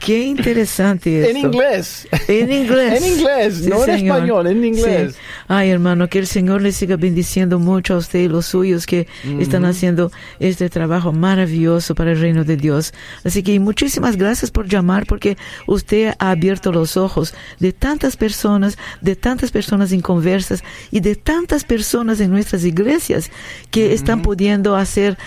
[0.00, 1.30] Qué interesante esto.
[1.30, 2.08] En inglés.
[2.28, 3.02] En inglés.
[3.02, 5.16] en inglés, no en español, en inglés.
[5.48, 9.06] Ay, hermano, que el Señor le siga bendiciendo mucho a usted y los suyos que
[9.38, 12.92] están haciendo este trabajo maravilloso para el reino de Dios.
[13.24, 18.78] Así que muchísimas gracias por llamar porque usted ha abierto los ojos de tantas personas,
[19.00, 23.30] de tantas personas inconversas y de tantas personas en nuestras iglesias
[23.70, 25.18] que están pudiendo hacer,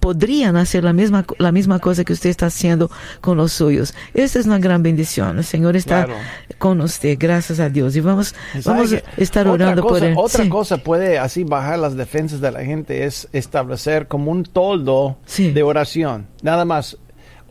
[0.00, 2.90] podrían hacer la misma, la misma cosa que usted está haciendo
[3.22, 3.94] con los suyos.
[4.12, 5.38] Esta es una gran bendición.
[5.38, 6.20] El Señor está Claro.
[6.58, 7.96] con usted, gracias a Dios.
[7.96, 8.34] Y vamos,
[8.66, 10.14] vamos ¿Sabe a estar orando cosa- por él.
[10.18, 10.48] Otra Sí.
[10.50, 15.52] cosa puede así bajar las defensas de la gente es establecer como un toldo Sí.
[15.52, 16.26] de oración.
[16.42, 16.98] Nada más.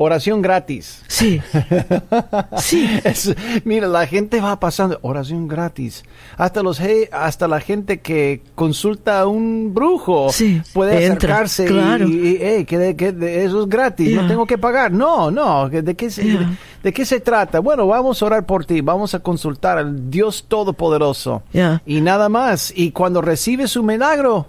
[0.03, 1.03] Oración gratis.
[1.07, 1.39] Sí.
[2.57, 2.87] Sí.
[3.03, 3.35] Es-
[3.65, 6.03] mira, la gente va pasando oración gratis.
[6.37, 11.67] Hasta los hasta la gente que consulta a un brujo Sí, puede entra, acercarse y-
[11.67, 12.07] claro.
[12.07, 13.09] y, y, hey, que, de- que
[13.45, 14.21] eso es gratis, Yeah.
[14.23, 14.91] no tengo que pagar.
[14.91, 16.39] No, no, ¿de qué, se, Yeah.
[16.39, 16.47] de,
[16.83, 17.59] de qué se trata?
[17.59, 21.43] Bueno, vamos a orar por ti, vamos a consultar al Dios Todopoderoso.
[21.51, 21.81] Yeah.
[21.85, 22.73] Y nada más.
[22.75, 24.47] Y cuando recibe su milagro,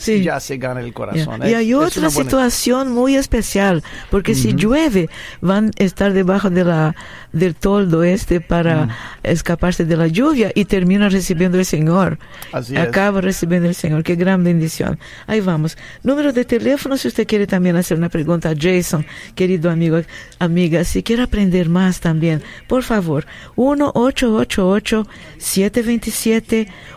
[0.00, 0.22] Sí.
[0.22, 1.42] ya se gana el corazón.
[1.46, 5.10] Y hay es otra buena- situación muy especial, porque si llueve,
[5.42, 6.96] van a estar debajo de la,
[7.32, 12.18] del toldo este para escaparse de la lluvia y terminan recibiendo el Señor.
[12.50, 12.76] Así.
[12.78, 14.02] Acaba recibiendo el Señor.
[14.02, 14.98] Qué gran bendición.
[15.26, 15.76] Ahí vamos.
[16.02, 20.00] Número de teléfono, si usted quiere también hacer una pregunta a Jason, querido amigo,
[20.38, 23.26] amiga, si quiere aprender más también, por favor,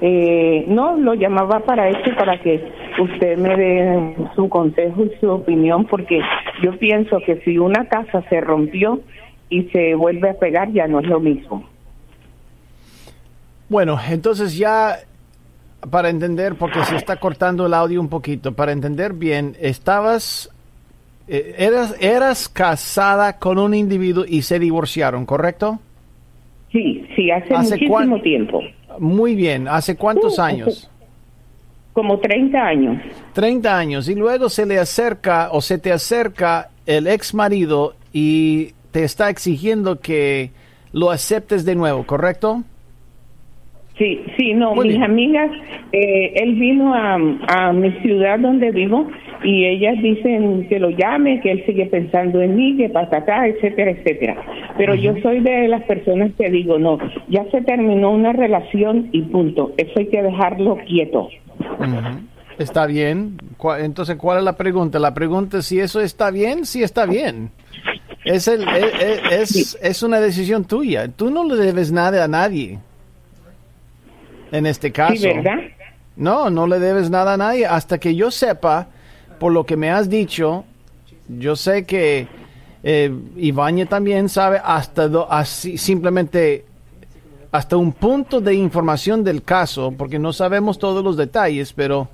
[0.00, 2.62] Eh, no, lo llamaba para eso, para que
[3.00, 6.20] usted me dé su consejo y su opinión, porque
[6.62, 9.00] yo pienso que si una casa se rompió
[9.48, 11.64] y se vuelve a pegar, ya no es lo mismo.
[13.68, 14.98] Bueno, entonces ya
[15.90, 20.50] para entender, porque se está cortando el audio un poquito, para entender bien, estabas,
[21.28, 25.78] eh, eras, eras casada con un individuo y se divorciaron, ¿correcto?
[26.72, 28.62] Sí, sí, hace, ¿Hace muchísimo tiempo,
[28.98, 30.90] Muy bien, ¿hace cuántos Uh, años?
[31.92, 33.02] como 30 años.
[33.32, 38.74] 30 años y luego se le acerca o se te acerca el ex marido y
[38.90, 40.50] te está exigiendo que
[40.92, 42.64] lo aceptes de nuevo, ¿correcto?
[43.98, 45.10] Sí, sí, no, Muy mis bien.
[45.10, 45.50] amigas,
[45.92, 49.08] eh, él vino a, a mi ciudad donde vivo
[49.42, 53.46] y ellas dicen que lo llame, que él sigue pensando en mí, que pasa acá,
[53.46, 54.36] etcétera, etcétera.
[54.76, 59.22] Pero yo soy de las personas que digo, no, ya se terminó una relación y
[59.22, 61.28] punto, eso hay que dejarlo quieto.
[62.58, 63.38] Está bien.
[63.80, 64.98] Entonces, ¿cuál es la pregunta?
[64.98, 67.50] La pregunta es si eso está bien, si está bien.
[68.24, 71.08] Es, el, es, es, es una decisión tuya.
[71.08, 72.78] Tú no le debes nada a nadie.
[74.52, 75.16] En este caso.
[75.16, 75.58] Sí, ¿verdad?
[76.16, 77.66] No, no le debes nada a nadie.
[77.66, 78.88] Hasta que yo sepa,
[79.38, 80.64] por lo que me has dicho,
[81.28, 82.26] yo sé que
[82.82, 86.64] eh, Ibañez también sabe hasta do- así, simplemente
[87.52, 92.08] hasta un punto de información del caso, porque no sabemos todos los detalles, pero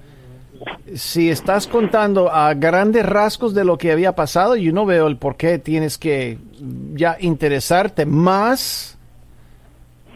[0.95, 5.17] si estás contando a grandes rasgos de lo que había pasado, yo no veo el
[5.17, 6.39] por qué tienes que
[6.95, 8.97] ya interesarte más.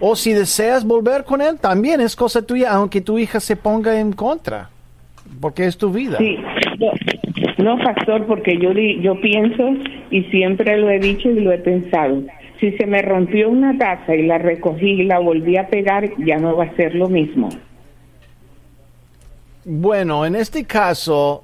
[0.00, 3.98] O si deseas volver con él, también es cosa tuya, aunque tu hija se ponga
[3.98, 4.68] en contra,
[5.40, 6.18] porque es tu vida.
[6.18, 6.36] Sí,
[7.58, 9.62] no, no, pastor, porque yo di- yo pienso
[10.10, 12.22] y siempre lo he dicho y lo he pensado.
[12.60, 16.36] Si se me rompió una taza y la recogí y la volví a pegar, ya
[16.36, 17.48] no va a ser lo mismo.
[19.64, 21.42] Bueno, en este caso,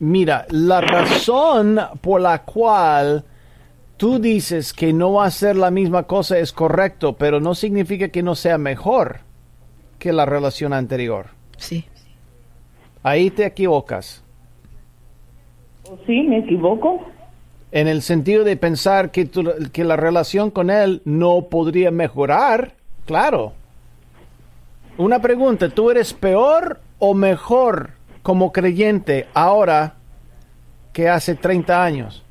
[0.00, 3.24] mira, la razón por la cual
[3.98, 8.08] tú dices que no va a ser la misma cosa es correcto, pero no significa
[8.08, 9.20] que no sea mejor
[9.98, 11.26] que la relación anterior.
[11.58, 11.84] Sí.
[13.02, 14.22] Ahí te equivocas.
[15.84, 17.04] ¿O sí, me equivoco?
[17.70, 22.72] En el sentido de pensar que, tu- que la relación con él no podría mejorar,
[23.04, 23.52] claro.
[24.96, 27.90] Una pregunta, ¿tú eres peor o mejor
[28.22, 29.94] como creyente ahora
[30.92, 32.24] que hace 30 años?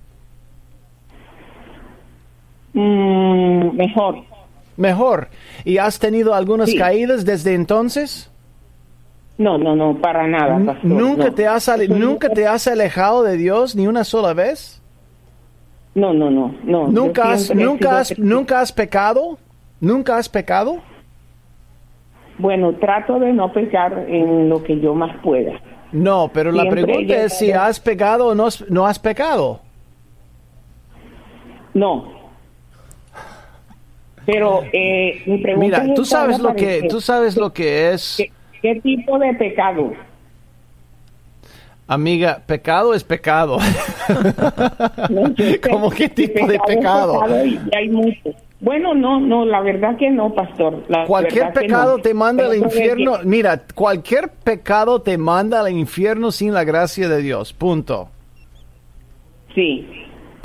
[2.77, 4.17] Mm, mejor.
[4.75, 5.29] Mejor.
[5.65, 6.77] ¿Y has tenido algunas Sí.
[6.77, 8.31] caídas desde entonces?
[9.39, 10.85] No, no, no, para nada, pastor.
[10.85, 11.33] ¿Nunca, no.
[11.33, 14.79] te has, ¿Nunca te has alejado de Dios ni una sola vez?
[15.95, 16.87] No, no, no, no.
[16.87, 19.39] ¿Nunca has, nunca, has, ¿Nunca has pecado?
[19.79, 20.77] ¿Nunca has pecado?
[22.37, 25.53] Bueno, trato de no pecar en lo que yo más pueda.
[25.91, 29.61] No, pero la pregunta es si has pecado o no, no has pecado.
[31.73, 32.16] No.
[34.27, 38.15] Pero eh, mi pregunta Mira, es tú sabes lo que, tú sabes lo que es,
[38.17, 39.93] ¿Qué, qué tipo de pecado?
[41.87, 43.57] amiga, pecado es pecado.
[45.09, 45.33] No,
[45.69, 47.21] ¿Cómo qué tipo de pecado?
[47.45, 48.35] y y hay muchos.
[48.59, 50.83] Bueno, no, no, la verdad que no, pastor.
[50.87, 52.03] La Cualquier pecado no.
[52.03, 53.19] te manda al infierno.
[53.23, 57.53] Mira, cualquier pecado te manda al infierno sin la gracia de Dios.
[57.53, 58.09] Punto.
[59.53, 59.87] Sí,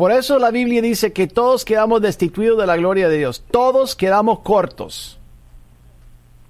[0.03, 3.45] Por eso la Biblia dice que todos quedamos destituidos de la gloria de Dios.
[3.53, 5.21] Todos quedamos cortos.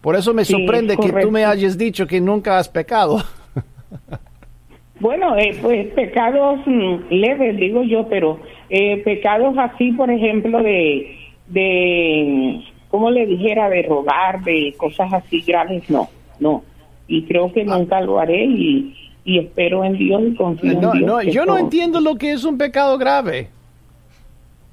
[0.00, 3.18] Por eso me Sí, sorprende que tú me hayas dicho que nunca has pecado.
[5.00, 11.14] Bueno, eh, pues pecados mm, leves, digo yo, pero eh, pecados así, por ejemplo, de,
[11.48, 13.68] de, ¿cómo le dijera?
[13.68, 16.08] De robar, de cosas así graves, no,
[16.40, 16.62] no.
[17.06, 17.50] Y creo Ah.
[17.52, 21.06] que nunca lo haré y, y espero en Dios y confío No, en Dios.
[21.10, 23.50] no, yo no entiendo lo que es un pecado grave.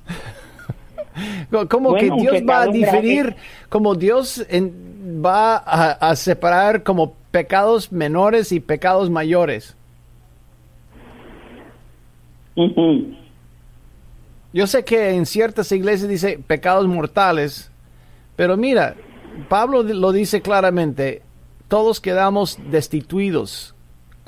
[1.51, 3.37] Co- Como Bueno, que Dios va a diferir, grave.
[3.69, 9.75] como Dios en- va a, a separar como pecados menores y pecados mayores.
[14.51, 17.71] Yo sé que en ciertas iglesias dice pecados mortales,
[18.35, 18.95] pero mira,
[19.47, 21.21] Pablo lo dice claramente,
[21.67, 23.75] todos quedamos destituidos,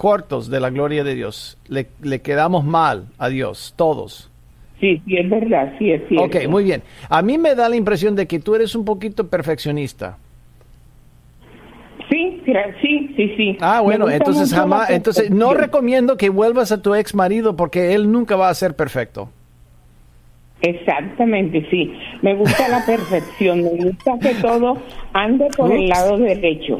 [0.02, 4.32] cortos de la gloria de Dios, le, le quedamos mal a Dios, todos.
[4.80, 6.26] Sí, sí, es verdad, sí, es cierto.
[6.26, 6.82] Ok, muy bien.
[7.08, 10.18] A mí me da la impresión de que tú eres un poquito perfeccionista.
[12.10, 12.42] Sí,
[12.82, 13.58] sí, sí, sí.
[13.62, 18.12] Ah, bueno, entonces jamás, entonces no recomiendo que vuelvas a tu ex marido porque él
[18.12, 19.30] nunca va a ser perfecto.
[20.64, 21.94] Exactamente, sí.
[22.24, 24.78] Me gusta la perfección, me gusta que todo
[25.14, 26.80] ande por el lado derecho.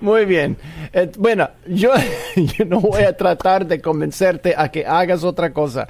[0.00, 0.56] Muy bien.
[0.92, 1.92] Eh, bueno, yo,
[2.36, 5.88] yo no voy a tratar de convencerte a que hagas otra cosa,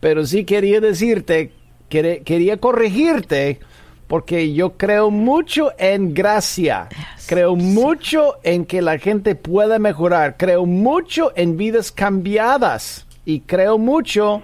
[0.00, 1.52] pero sí quería decirte,
[1.88, 3.60] quería corregirte,
[4.06, 6.88] porque yo creo mucho en gracia,
[7.26, 13.06] creo mucho en que la gente pueda mejorar, creo mucho en vidas cambiadas.
[13.24, 14.42] Y creo mucho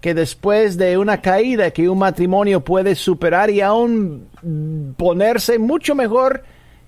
[0.00, 4.26] que después de una caída que un matrimonio puede superar y aún
[4.96, 6.42] ponerse mucho mejor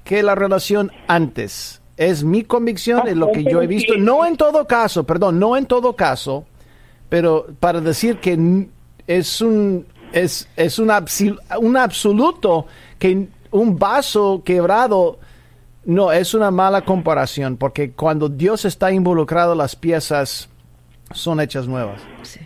[0.05, 1.81] que la relación antes.
[1.97, 3.97] Es mi convicción, es lo que yo he visto.
[3.97, 6.45] No en todo caso, perdón, no en todo caso,
[7.09, 8.67] pero para decir que
[9.07, 10.91] es un es, es un,
[11.61, 12.67] un absoluto
[12.99, 15.19] que un vaso quebrado
[15.85, 20.49] no es una mala comparación porque cuando Dios está involucrado las piezas
[21.13, 22.05] son hechas nuevas.
[22.23, 22.41] Sí.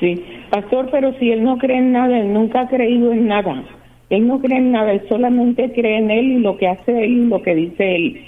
[0.00, 3.64] Sí, pastor, pero si él no cree en nada, él nunca ha creído en nada.
[4.12, 7.12] Él no cree en nada, él solamente cree en él y lo que hace él
[7.12, 8.22] y lo que dice él.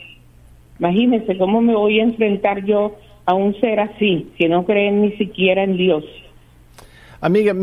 [0.78, 5.12] Imagínese cómo me voy a enfrentar yo a un ser así, que no cree ni
[5.18, 6.02] siquiera en Dios.
[7.20, 7.54] Amiga,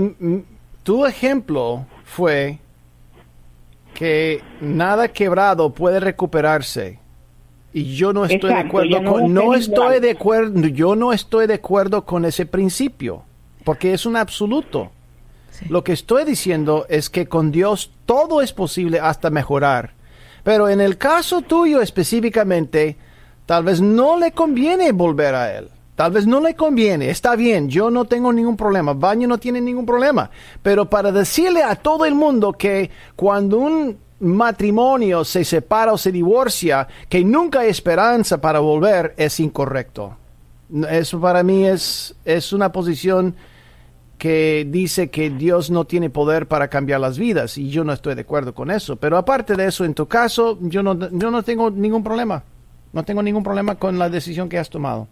[0.84, 2.60] tu ejemplo fue
[3.96, 7.00] que nada quebrado puede recuperarse.
[7.74, 10.02] Y yo no estoy de acuerdo no con no estoy igual.
[10.02, 13.24] de acuerdo, yo no estoy de acuerdo con ese principio,
[13.64, 14.92] porque es un absoluto.
[15.70, 19.94] Lo que estoy diciendo es que con Dios todo es posible hasta mejorar.
[20.44, 22.98] Pero en el caso tuyo específicamente,
[23.46, 25.70] tal vez no le conviene volver a Él.
[25.96, 27.10] Tal vez no le conviene.
[27.10, 28.94] Está bien, yo no tengo ningún problema.
[28.94, 30.32] Baño no tiene ningún problema.
[30.64, 36.12] Pero para decirle a todo el mundo que cuando un matrimonio se separa o se
[36.12, 40.18] divorcia, que nunca hay esperanza para volver, es incorrecto.
[40.90, 43.36] Eso para mí es, es una posición
[44.22, 48.14] que dice que Dios no tiene poder para cambiar las vidas y yo no estoy
[48.14, 48.96] de acuerdo con eso.
[48.96, 52.44] Pero aparte de eso, en tu caso, yo no, yo no tengo ningún problema.
[52.94, 55.08] No tengo ningún problema con la decisión que has tomado.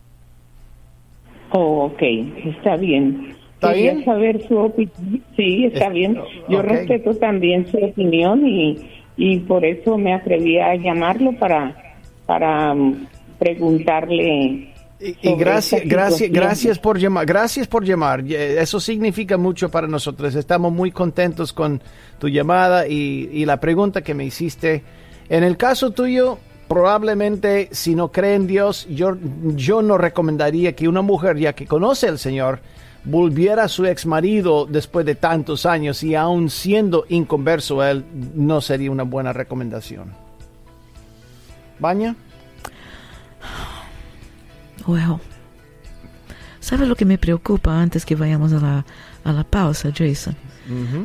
[1.53, 2.03] Oh, ok,
[2.45, 3.35] está bien.
[3.55, 4.05] ¿Está Quería bien?
[4.05, 5.23] saber su opinión.
[5.35, 6.15] Sí, está Es- bien.
[6.47, 8.77] Yo respeto también su opinión y,
[9.17, 11.75] y por eso me atreví a llamarlo para,
[12.27, 13.07] para mm,
[13.39, 14.68] preguntarle.
[14.99, 18.21] Y, gracias, gracias, gracias por llamar, gracias por llamar.
[18.27, 20.35] Eh, Eso significa mucho para nosotros.
[20.35, 21.81] Estamos muy contentos con
[22.19, 24.83] tu llamada y, y la pregunta que me hiciste.
[25.29, 26.37] En el caso tuyo,
[26.67, 29.15] probablemente si no cree en Dios, yo,
[29.55, 32.59] yo no recomendaría que una mujer ya que conoce al Señor
[33.05, 38.03] volviera a su ex marido después de tantos años y aún siendo inconverso él,
[38.35, 40.13] no sería una buena recomendación.
[41.79, 42.15] ¿Baña?
[44.87, 45.17] Well,
[46.59, 48.85] ¿sabes lo que me preocupa antes que vayamos a la,
[49.23, 50.35] a la pausa, Jason?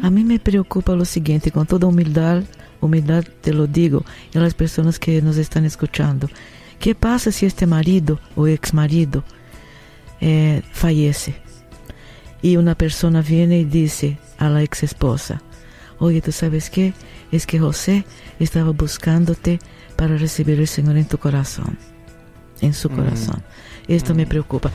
[0.03, 2.43] A mí me preocupa lo siguiente, con toda humildad,
[2.83, 4.05] humildad te lo digo,
[4.35, 6.29] y a las personas que nos están escuchando.
[6.79, 9.25] ¿Qué pasa si este marido o ex marido
[10.21, 11.37] eh, fallece?
[12.43, 15.41] Y una persona viene y dice a la ex esposa,
[15.99, 16.93] oye, ¿tú sabes qué?
[17.33, 18.05] Es que José
[18.39, 19.61] estaba buscándote
[19.97, 21.79] para recibir el Señor en tu corazón,
[22.61, 23.43] en su corazón.
[23.89, 24.71] Esto me preocupa.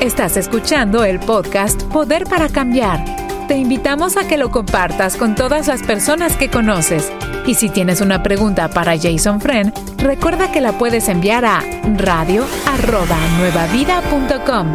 [0.00, 3.04] Estás escuchando el podcast Poder para Cambiar.
[3.48, 7.12] Te invitamos a que lo compartas con todas las personas que conoces.
[7.46, 11.60] Y si tienes una pregunta para Jason Friend, recuerda que la puedes enviar a
[11.96, 14.68] radio@nuevavida.com.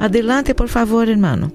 [0.00, 1.52] Adelante, por favor, hermano.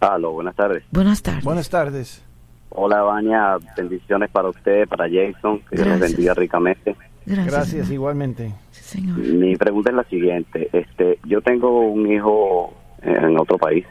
[0.00, 0.84] Aló, buenas tardes.
[0.90, 1.44] Buenas tardes.
[1.44, 2.22] Buenas tardes.
[2.70, 3.56] Hola, Baña.
[3.76, 5.60] Bendiciones para usted, para Jason.
[5.68, 6.96] Que Dios los bendiga ricamente.
[7.26, 7.52] Gracias.
[7.52, 8.52] Gracias, igualmente.
[8.70, 9.18] Sí, señor.
[9.18, 10.68] Mi pregunta es la siguiente.
[10.72, 13.86] Este, yo tengo un hijo en otro país.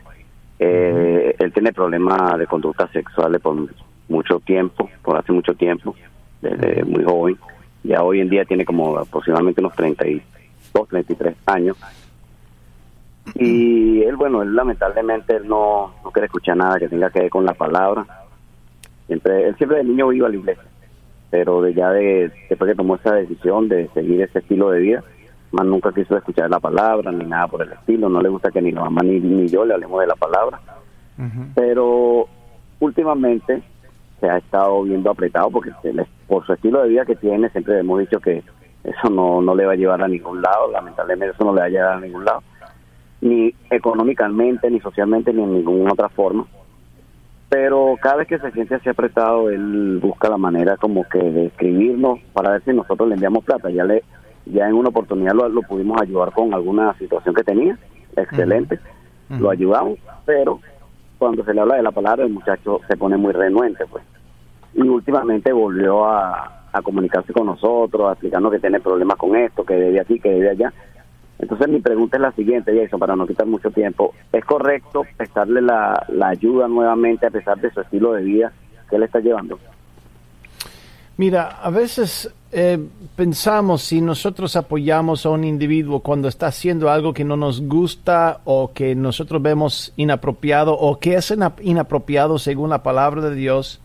[0.60, 3.56] Eh, Él tiene problemas de conducta sexuales por
[4.08, 5.96] mucho tiempo, por hace mucho tiempo,
[6.42, 7.38] desde muy joven.
[7.84, 11.78] Ya hoy en día tiene como aproximadamente unos 32, 33 años.
[13.36, 17.30] Y él, bueno, él lamentablemente él no, no quiere escuchar nada que tenga que ver
[17.30, 18.06] con la palabra.
[19.10, 20.64] Siempre, él siempre de niño iba a la iglesia,
[21.30, 25.04] pero de ya de, después que tomó esa decisión de seguir ese estilo de vida,
[25.52, 28.08] más nunca quiso escuchar la palabra ni nada por el estilo.
[28.08, 30.60] No le gusta que ni la mamá ni, ni yo le hablemos de la palabra.
[31.56, 32.28] Pero
[32.80, 33.62] últimamente
[34.20, 37.50] se ha estado viendo apretado porque se le- por su estilo de vida que tiene,
[37.50, 38.44] siempre hemos dicho que
[38.84, 41.66] eso no, no le va a llevar a ningún lado, lamentablemente eso no le va
[41.66, 42.44] a llevar a ningún lado,
[43.22, 46.46] ni económicamente, ni socialmente, ni en ninguna otra forma.
[47.50, 51.48] Pero cada vez que se siente así apretado, él busca la manera como que de
[51.48, 53.72] escribirnos para ver si nosotros le enviamos plata.
[53.72, 54.04] Ya le
[54.46, 57.78] ya en una oportunidad lo, lo pudimos ayudar con alguna situación que tenía,
[58.16, 58.80] excelente,
[59.30, 60.60] lo ayudamos, pero
[61.20, 64.04] cuando se le habla de la palabra el muchacho se pone muy renuente pues.
[64.74, 69.64] Y últimamente volvió a, a comunicarse con nosotros a explicarnos que tiene problemas con esto
[69.64, 70.74] que debe aquí que debe allá
[71.40, 75.62] entonces mi pregunta es la siguiente Jason para no quitar mucho tiempo es correcto prestarle
[75.62, 78.52] la, la ayuda nuevamente a pesar de su estilo de vida
[78.90, 79.58] que él está llevando
[81.18, 82.80] Mira, a veces eh,
[83.18, 88.40] pensamos si nosotros apoyamos a un individuo cuando está haciendo algo que no nos gusta
[88.46, 93.82] o que nosotros vemos inapropiado o que es ina- inapropiado según la palabra de Dios,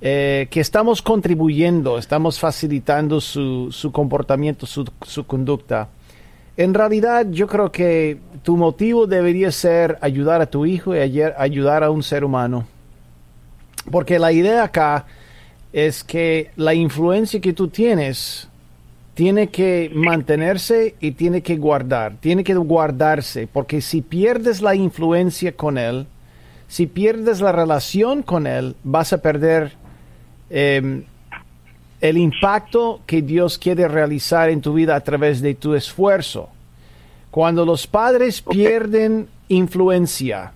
[0.00, 5.90] eh, que estamos contribuyendo, estamos facilitando su, su comportamiento, su, su conducta.
[6.56, 11.82] En realidad, yo creo que tu motivo debería ser ayudar a tu hijo y ayudar
[11.82, 12.66] a un ser humano.
[13.90, 15.06] Porque la idea acá
[15.72, 18.48] es que la influencia que tú tienes
[19.14, 25.52] tiene que mantenerse y tiene que guardar, tiene que guardarse, porque si pierdes la influencia
[25.52, 26.06] con él,
[26.68, 29.72] si pierdes la relación con él, vas a perder
[30.48, 31.04] eh,
[32.02, 36.50] el impacto que Dios quiere realizar en tu vida a través de tu esfuerzo.
[37.30, 40.52] Cuando los padres pierden influencia,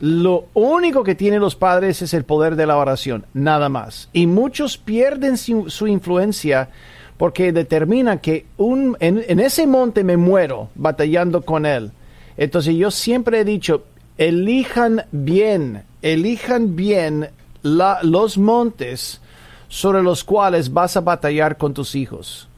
[0.00, 4.08] lo único que tienen los padres es el poder de la oración, nada más.
[4.12, 6.68] Y muchos pierden su, su influencia
[7.16, 11.92] porque determinan que un, en, en ese monte me muero batallando con él.
[12.36, 13.84] Entonces yo siempre he dicho,
[14.18, 17.28] elijan bien, elijan bien
[17.62, 19.20] la- los montes
[19.68, 22.48] sobre los cuales vas a batallar con tus hijos.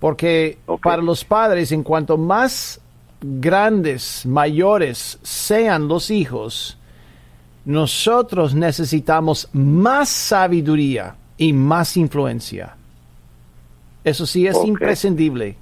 [0.00, 2.80] Porque para los padres, en cuanto más
[3.20, 6.76] grandes, mayores sean los hijos,
[7.64, 12.76] nosotros necesitamos más sabiduría y más influencia.
[14.04, 14.66] Eso sí es Ok.
[14.68, 15.56] imprescindible.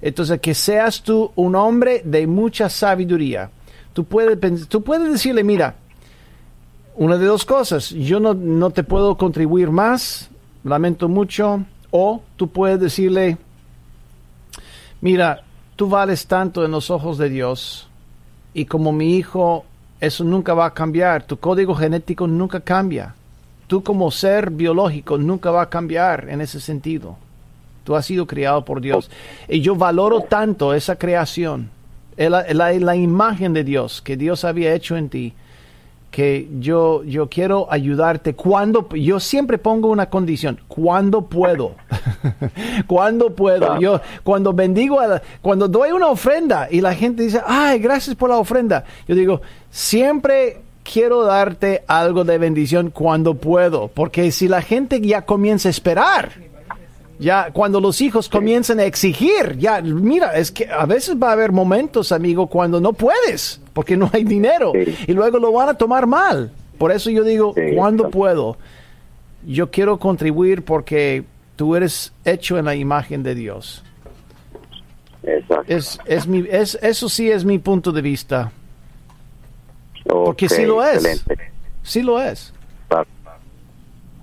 [0.00, 3.50] Entonces, que seas tú un hombre de mucha sabiduría.
[3.92, 5.74] Tú puedes, tú puedes decirle, mira,
[7.02, 10.30] una de dos cosas, yo no, no te puedo contribuir más,
[10.64, 13.38] lamento mucho, o tú puedes decirle,
[15.00, 15.42] mira,
[15.76, 17.88] tú vales tanto en los ojos de Dios
[18.54, 19.64] y como mi hijo,
[20.00, 23.14] eso nunca va a cambiar, tu código genético nunca cambia,
[23.66, 27.16] tú como ser biológico nunca va a cambiar en ese sentido.
[27.84, 29.10] Tú has sido criado por Dios.
[29.48, 31.68] Y yo valoro tanto esa creación,
[32.16, 35.32] la, la- la imagen de Dios que Dios había hecho en ti.
[36.12, 41.74] Que yo, yo quiero ayudarte cuando, yo siempre pongo una condición, cuando puedo,
[42.86, 47.78] cuando puedo, yo cuando bendigo, a cuando doy una ofrenda y la gente dice, ay,
[47.78, 49.40] gracias por la ofrenda, yo digo,
[49.70, 55.70] siempre quiero darte algo de bendición cuando puedo, porque si la gente ya comienza a
[55.70, 56.30] esperar,
[57.22, 61.32] ya cuando los hijos comienzan a exigir, ya mira, es que a veces va a
[61.32, 65.74] haber momentos, amigo, cuando no puedes, porque no hay dinero, y luego lo van a
[65.74, 66.50] tomar mal.
[66.78, 68.56] Por eso yo digo, cuando puedo,
[69.46, 73.84] yo quiero contribuir porque tú eres hecho en la imagen de Dios.
[75.68, 78.50] Es, es mi, es, eso sí es mi punto de vista.
[80.04, 81.24] porque sí lo es.
[81.84, 82.52] Sí lo es.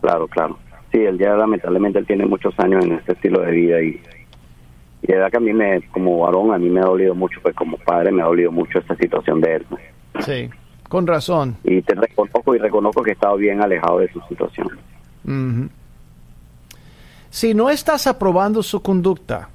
[0.01, 0.27] claro.
[0.27, 0.59] claro
[0.91, 4.01] sí, él ya lamentablemente él tiene muchos años en este estilo de vida y,
[5.01, 7.39] y de verdad que a mí me, como varón, a mí me ha dolido mucho,
[7.41, 9.65] pues como padre me ha dolido mucho esta situación de él.
[10.19, 10.49] Sí,
[10.87, 11.55] con razón.
[11.63, 14.67] Y te reconozco y reconozco que he estado bien alejado de su situación.
[17.29, 19.49] Si no estás aprobando su conducta,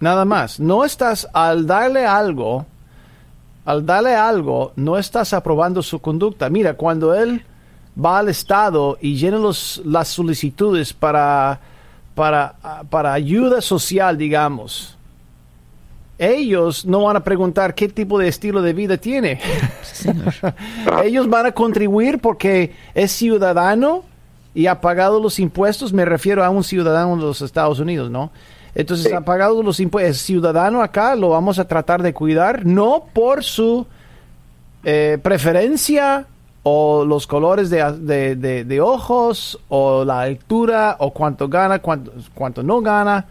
[0.00, 2.66] nada más, no estás al darle algo,
[3.64, 6.48] al darle algo, no estás aprobando su conducta.
[6.48, 7.44] Mira, cuando él
[8.02, 11.60] va al Estado y llena los, las solicitudes para,
[12.14, 12.54] para,
[12.90, 14.96] para ayuda social, digamos,
[16.18, 19.40] ellos no van a preguntar qué tipo de estilo de vida tiene.
[21.04, 24.04] ellos van a contribuir porque es ciudadano
[24.54, 25.92] y ha pagado los impuestos.
[25.92, 28.30] Me refiero a un ciudadano de los Estados Unidos, ¿no?
[28.76, 30.16] Entonces ha pagado los impuestos.
[30.16, 33.86] Es ciudadano acá, lo vamos a tratar de cuidar, no por su
[34.84, 36.26] eh, preferencia
[36.64, 42.80] o los colores de, de, ojos, o la altura, o cuánto gana, cuánto, cuánto no
[42.80, 43.26] gana.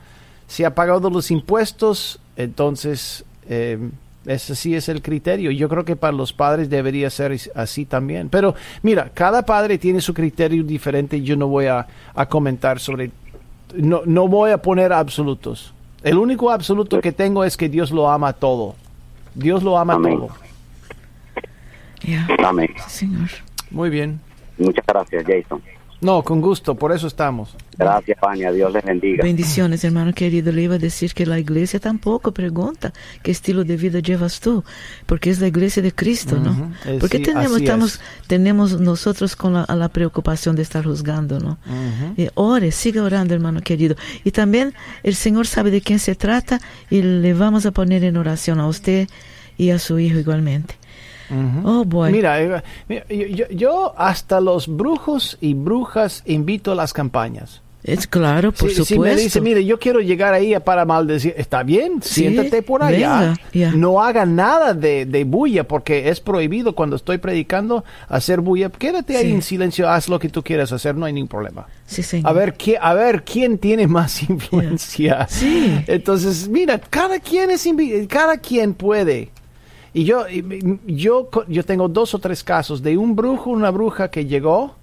[0.47, 3.89] Si ha pagado los impuestos, entonces eh,
[4.27, 5.49] ese sí es el criterio.
[5.49, 8.29] Yo creo que para los padres debería ser así también.
[8.29, 8.53] Pero
[8.84, 11.88] mira, cada padre tiene su criterio diferente yo no voy a,
[12.29, 13.11] comentar sobre...
[13.75, 15.73] No, no voy a poner absolutos.
[16.03, 18.75] El único absoluto que tengo es que Dios lo ama todo.
[19.34, 20.29] Dios lo ama todo.
[22.43, 22.70] Amén.
[22.88, 23.30] Señor.
[23.72, 24.20] Muy bien.
[24.58, 25.62] Muchas gracias, Jason.
[26.04, 27.56] No, con gusto, por eso estamos.
[27.78, 29.24] Gracias, Fania, Dios les bendiga.
[29.24, 30.51] Bendiciones, hermano querido.
[30.51, 32.91] Le iba a decir que la iglesia tampoco pregunta
[33.24, 34.66] qué estilo de vida llevas tú,
[35.06, 36.74] porque es la iglesia de Cristo, ¿no?
[36.86, 41.58] Eh, porque tenemos, estamos, tenemos nosotros con la, preocupación de estar juzgando, ¿no?
[42.18, 43.95] y ore, siga orando, hermano querido.
[44.26, 44.74] Y también
[45.04, 48.68] el Señor sabe de quién se trata y le vamos a poner en oración a
[48.68, 49.08] usted
[49.58, 50.76] y a su hijo igualmente.
[51.63, 52.11] Oh, boy.
[52.11, 57.61] Mira, eh, yo, hasta los brujos y brujas invito a las campañas.
[57.84, 58.86] Es claro, por supuesto.
[58.86, 63.36] Si me dice, mire, yo quiero llegar ahí para maldecir, está bien, siéntate por allá.
[63.76, 68.69] No haga nada de, de, bulla, porque es prohibido cuando estoy predicando hacer bulla.
[68.69, 71.67] Quédate ahí en silencio, haz lo que tú quieras hacer, no hay ningún problema.
[72.24, 75.28] A ver, a ver quién tiene más influencia.
[75.88, 77.67] Entonces, mira, cada quien es
[78.07, 79.32] cada quien puede
[79.93, 80.25] y yo,
[80.87, 84.75] yo, yo tengo dos o tres casos de un brujo, una bruja que llegó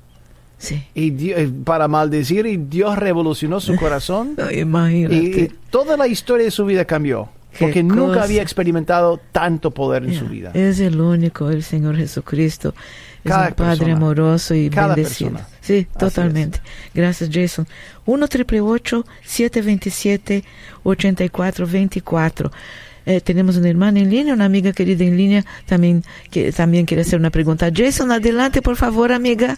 [0.94, 4.36] y eh, para maldecir y Dios revolucionó su corazón.
[4.52, 5.16] Imagínate.
[5.16, 7.30] Y, toda la historia de su vida cambió.
[7.58, 10.52] Porque nunca había experimentado tanto poder en su vida.
[10.54, 12.74] Es el único, el Señor Jesucristo.
[13.24, 15.40] Es un Padre amoroso y bendecido.
[15.60, 16.60] Sí, totalmente.
[16.94, 17.66] Gracias, Jason.
[18.06, 20.44] 1 727
[20.84, 22.52] 8424
[23.10, 27.02] eh, tenemos una hermana en línea, una amiga querida en línea, también, que también quiere
[27.02, 27.70] hacer una pregunta.
[27.74, 29.56] Jason, adelante, por favor, amiga.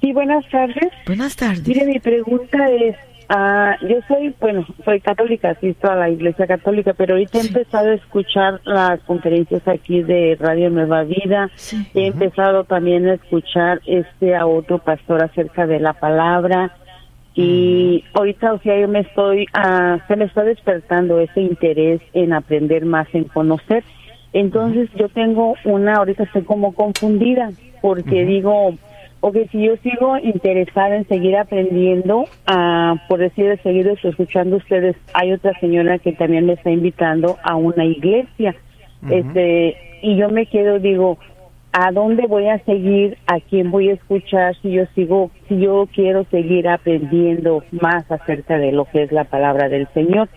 [0.00, 0.92] Sí, buenas tardes.
[1.06, 1.66] Buenas tardes.
[1.66, 2.94] Mire, mi pregunta es,
[3.28, 7.90] ah, yo soy, bueno, soy católica, asisto a la iglesia católica, pero ahorita he empezado
[7.90, 11.50] a escuchar las conferencias aquí de Radio Nueva Vida.
[11.94, 16.72] He empezado también a escuchar este a otro pastor acerca de la palabra
[17.34, 22.32] y ahorita, o sea, yo me estoy, ah, se me está despertando ese interés en
[22.32, 23.82] aprender más, en conocer.
[24.32, 27.50] Entonces yo tengo una, ahorita estoy como confundida,
[27.82, 28.74] porque digo,
[29.20, 35.32] ok, si yo sigo interesada en seguir aprendiendo, ah, por decir estoy escuchando ustedes, hay
[35.32, 38.54] otra señora que también me está invitando a una iglesia,
[39.10, 41.18] este, y yo me quedo, digo,
[41.76, 45.88] a dónde voy a seguir, a quién voy a escuchar si yo sigo, si yo
[45.92, 50.28] quiero seguir aprendiendo más acerca de lo que es la palabra del Señor.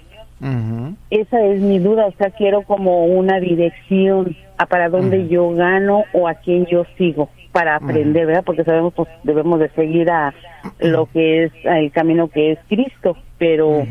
[1.12, 6.06] Esa es mi duda, o sea, quiero como una dirección a para dónde yo gano
[6.12, 8.44] o a quién yo sigo para aprender, ¿verdad?
[8.44, 10.34] Porque sabemos pues debemos de seguir a
[10.80, 13.86] lo que es el camino que es Cristo, pero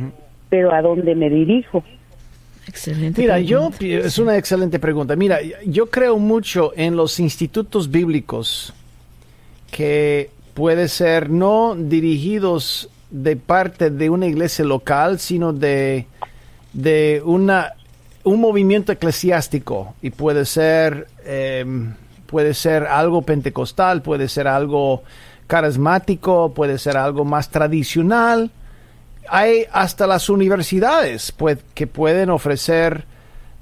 [0.49, 1.85] pero a dónde me dirijo.
[2.69, 3.21] Excelente.
[3.21, 3.79] Mira, pregunta.
[3.79, 5.17] yo es una excelente pregunta.
[5.17, 8.75] Mira, yo creo mucho en los institutos bíblicos
[9.71, 16.07] que puede ser no dirigidos de parte de una iglesia local, sino de,
[16.73, 17.75] de una
[18.25, 21.65] un movimiento eclesiástico y puede ser eh,
[22.27, 25.05] puede ser algo pentecostal, puede ser algo
[25.47, 28.51] carismático, puede ser algo más tradicional.
[29.29, 31.35] Hay hasta las universidades
[31.75, 33.05] que pueden ofrecer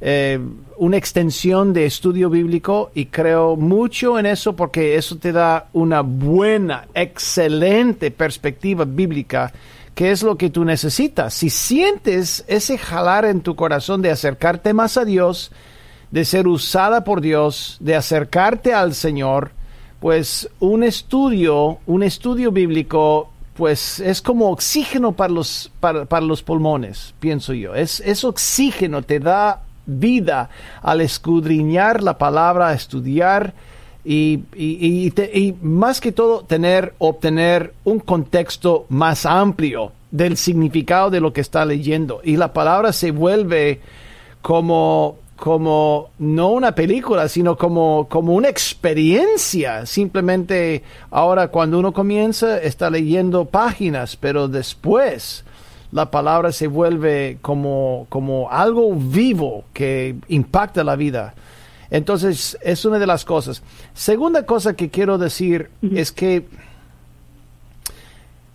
[0.01, 0.39] eh,
[0.77, 6.03] una extensión de estudio bíblico y creo mucho en eso porque eso te da una
[6.03, 9.53] buena, excelente perspectiva bíblica
[9.95, 11.35] que es lo que tú necesitas.
[11.35, 15.53] Si sientes ese jalar en tu corazón de acercarte más a Dios,
[16.11, 19.53] de ser usada por Dios, de acercarte al Señor,
[20.01, 26.43] pues un estudio, un estudio bíblico, pues es como oxígeno para los, para, para los
[26.43, 27.75] pulmones, pienso yo.
[27.75, 30.51] Es, es oxígeno, te da vida
[30.83, 33.55] al escudriñar la palabra, a estudiar
[34.05, 40.37] y, y, y, te, y, más que todo tener, obtener un contexto más amplio del
[40.37, 42.21] significado de lo que está leyendo.
[42.23, 43.81] Y la palabra se vuelve
[44.43, 49.87] como, como no una película, sino como, como una experiencia.
[49.87, 55.45] Simplemente ahora cuando uno comienza está leyendo páginas, pero después
[55.93, 61.35] la palabra se vuelve como, como algo vivo que impacta la vida.
[61.91, 63.63] Entonces, es una de las cosas.
[63.93, 66.47] Segunda cosa que quiero decir es que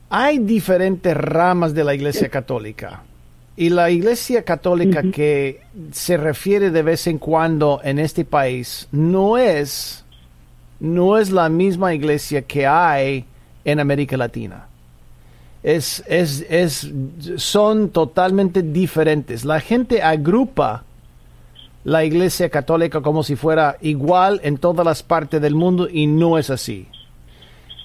[0.10, 3.04] hay diferentes ramas de la Iglesia Católica.
[3.60, 5.12] Y la Iglesia Católica uh -huh.
[5.12, 5.60] que
[5.92, 10.06] se refiere de vez en cuando en este país no es,
[10.80, 13.26] no es la misma iglesia que hay
[13.66, 14.68] en América Latina.
[15.62, 16.90] Es, es, es,
[17.36, 19.44] son totalmente diferentes.
[19.44, 20.86] La gente agrupa
[21.84, 26.38] la Iglesia Católica como si fuera igual en todas las partes del mundo y no
[26.38, 26.88] es así.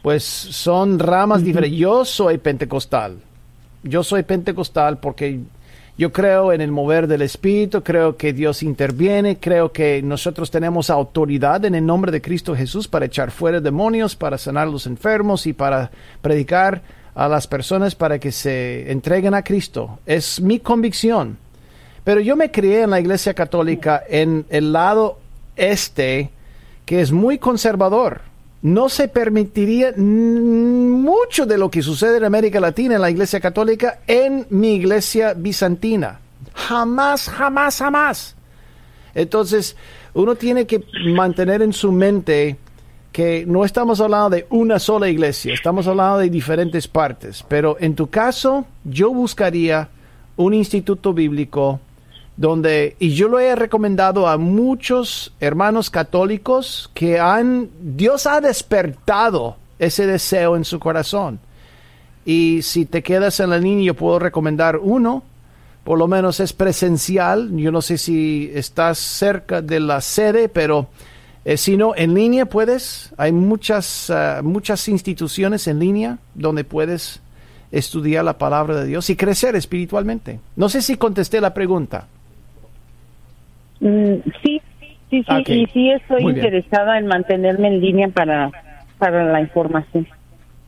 [0.04, 1.46] Pues son ramas uh -huh.
[1.46, 1.80] diferentes.
[1.80, 3.16] Yo soy pentecostal.
[3.82, 5.40] Yo soy pentecostal porque
[5.96, 10.90] yo creo en el mover del Espíritu, creo que Dios interviene, creo que nosotros tenemos
[10.90, 14.86] autoridad en el nombre de Cristo Jesús para echar fuera demonios, para sanar a los
[14.86, 16.82] enfermos y para predicar
[17.14, 20.00] a las personas para que se entreguen a Cristo.
[20.04, 21.38] Es mi convicción.
[22.02, 25.20] Pero yo me crié en la Iglesia Católica en el lado
[25.54, 26.30] este,
[26.84, 28.20] que es muy conservador.
[28.64, 33.98] No se permitiría mucho de lo que sucede en América Latina en la Iglesia Católica
[34.06, 36.18] en mi iglesia bizantina.
[36.54, 38.36] Jamás, jamás, jamás.
[39.14, 39.76] Entonces,
[40.14, 40.82] uno tiene que
[41.14, 42.56] mantener en su mente
[43.12, 47.44] que no estamos hablando de una sola iglesia, estamos hablando de diferentes partes.
[47.46, 49.90] Pero en tu caso, yo buscaría
[50.36, 51.80] un instituto bíblico
[52.36, 59.56] donde, y yo lo he recomendado a muchos hermanos católicos que han, Dios ha despertado
[59.78, 61.38] ese deseo en su corazón.
[62.24, 65.22] Y si te quedas en la línea, yo puedo recomendar uno,
[65.84, 70.88] por lo menos es presencial, yo no sé si estás cerca de la sede, pero
[71.44, 77.20] eh, si no, en línea puedes, hay muchas, uh, muchas instituciones en línea donde puedes
[77.70, 80.40] estudiar la palabra de Dios y crecer espiritualmente.
[80.56, 82.06] No sé si contesté la pregunta.
[83.84, 85.62] Mm, sí, sí, sí, okay.
[85.62, 87.04] y sí estoy Muy interesada bien.
[87.04, 88.50] en mantenerme en línea para,
[88.96, 90.08] para la información.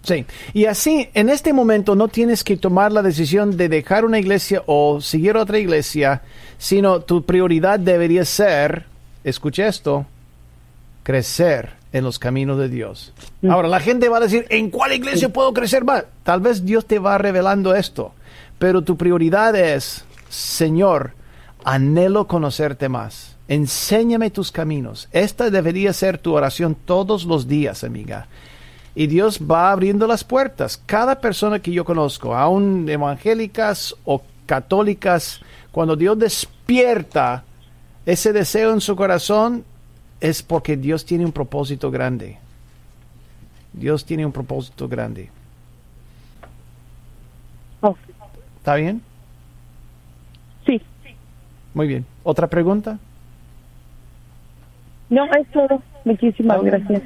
[0.03, 4.19] Sí, y así en este momento no tienes que tomar la decisión de dejar una
[4.19, 6.23] iglesia o seguir otra iglesia,
[6.59, 8.85] sino tu prioridad debería ser,
[9.25, 10.05] escucha esto,
[11.03, 13.15] crecer en los caminos de Dios.
[13.41, 13.51] Mm.
[13.51, 16.05] Ahora, la gente va a decir, ¿en cuál iglesia puedo crecer más?
[16.23, 18.13] Tal vez Dios te va revelando esto,
[18.59, 21.16] pero tu prioridad es, Señor,
[21.67, 23.37] anhelo conocerte más.
[23.49, 25.09] Enséñame tus caminos.
[25.11, 28.29] Esta debería ser tu oración todos los días, amiga.
[28.95, 30.81] Y Dios va abriendo las puertas.
[30.87, 35.41] Cada persona que yo conozco, aun evangélicas o católicas,
[35.73, 37.43] cuando Dios despierta
[38.07, 39.65] ese deseo en su corazón,
[40.21, 42.39] es porque Dios tiene un propósito grande.
[43.73, 45.31] Dios tiene un propósito grande.
[48.59, 49.03] ¿Está bien?
[50.65, 50.81] Sí.
[51.77, 52.07] Muy bien.
[52.23, 52.99] ¿Otra pregunta?
[55.11, 55.83] No, es todo.
[56.07, 56.71] Muchísimas okay.
[56.71, 57.03] gracias.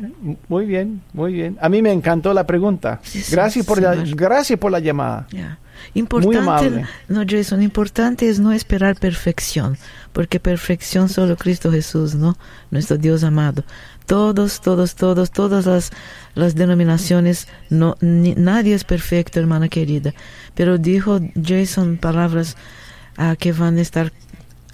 [0.46, 1.58] Muy bien, muy bien.
[1.60, 3.00] A mí me encantó la pregunta.
[3.02, 5.26] Sí, sí, gracias, por sí, la, gracias por la llamada.
[5.30, 5.58] Yeah.
[5.94, 9.76] Importante, no, Jason, importante es no esperar perfección,
[10.12, 12.36] porque perfección solo Cristo Jesús, ¿no?
[12.70, 13.64] Nuestro Dios amado.
[14.06, 15.90] Todos, todos, todos, todas las,
[16.36, 20.14] las denominaciones, no, ni, nadie es perfecto, hermana querida.
[20.54, 22.56] Pero dijo Jason palabras
[23.18, 24.12] uh, que van a estar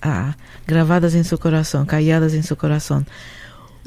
[0.06, 0.36] ah,
[0.66, 3.06] grabadas en su corazón, calladas en su corazón.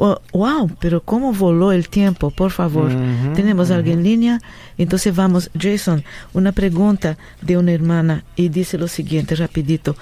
[0.01, 2.89] Oh, wow, pero cómo voló el tiempo, por favor.
[3.35, 4.41] Tenemos alguien en línea.
[4.77, 6.03] Entonces vamos, Jason,
[6.33, 9.97] una pregunta de una hermana y dice lo siguiente, rapidito.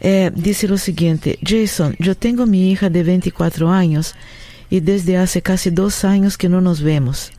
[0.00, 4.14] Eh, dice lo siguiente, Jason, yo tengo mi hija de 24 años
[4.68, 7.30] y desde hace casi dos años que no nos vemos.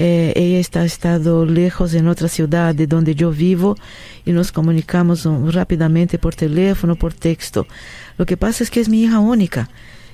[0.00, 3.76] Eh, ella está estado lejos en otra ciudad de donde yo vivo
[4.24, 7.66] y nos comunicamos um, rápidamente por teléfono, por texto.
[8.16, 9.68] Lo que pasa es que es mi hija única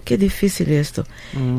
[0.04, 1.04] qué difícil esto.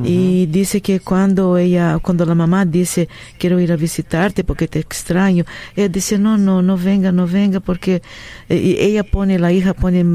[0.04, 4.80] Y dice que cuando ella, cuando la mamá dice, quiero ir a visitarte porque te
[4.80, 5.46] extraño,
[5.76, 8.02] ella dice, no, no, no venga, no venga, porque
[8.48, 10.06] y ella pone, la hija pone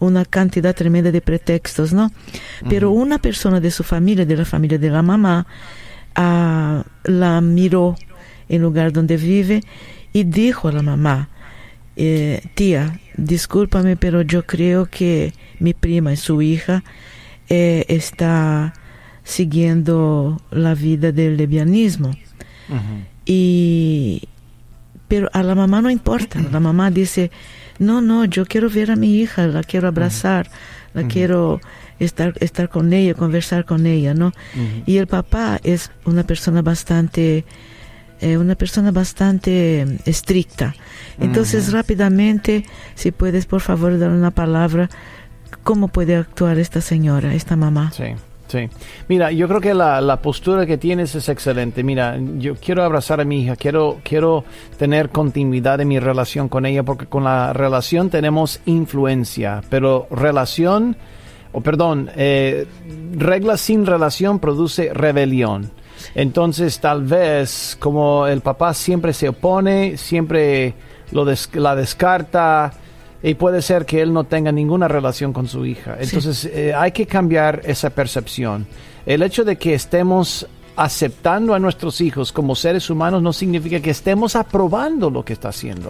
[0.00, 2.10] una cantidad tremenda de pretextos, ¿no?
[2.68, 5.46] Pero una persona de su familia, de la familia de la mamá,
[6.14, 7.96] la miró
[8.48, 9.62] en lugar donde vive
[10.12, 11.28] y dijo a la mamá,
[11.96, 16.82] eh, tía, discúlpame, pero yo creo que mi prima y su hija
[17.48, 18.74] eh, está
[19.22, 22.12] siguiendo la vida del lesbianismo.
[23.26, 24.22] Y
[25.08, 26.40] pero a la mamá no importa.
[26.50, 27.30] La mamá dice,
[27.78, 30.50] no, no, yo quiero ver a mi hija, la quiero abrazar,
[30.94, 31.60] la quiero
[31.98, 34.32] estar, estar con ella, conversar con ella, ¿no?
[34.86, 37.44] Y el papá es una persona bastante,
[38.20, 40.74] eh, una persona bastante estricta.
[41.18, 42.64] Entonces, rápidamente,
[42.94, 44.90] si puedes, por favor, dar una palabra
[45.62, 47.90] cómo puede actuar esta señora, esta mamá.
[47.92, 48.14] Sí.
[48.46, 48.68] Sí.
[49.08, 51.82] Mira, yo creo que la, la, postura que tienes es excelente.
[51.82, 54.44] Mira, yo quiero abrazar a mi hija, quiero, quiero
[54.76, 60.96] tener continuidad en mi relación con ella, porque con la relación tenemos influencia, pero relación,
[61.54, 62.66] o perdón, eh,
[63.16, 65.70] reglas sin relación produce rebelión.
[66.14, 70.74] Entonces, tal vez, como el papá siempre se opone, siempre
[71.12, 71.24] lo
[71.54, 72.72] la descarta,
[73.24, 75.96] y puede ser que él no tenga ninguna relación con su hija.
[75.98, 78.66] Entonces eh, hay que cambiar esa percepción.
[79.06, 80.46] El hecho de que estemos
[80.76, 85.48] aceptando a nuestros hijos como seres humanos no significa que estemos aprobando lo que está
[85.48, 85.88] haciendo.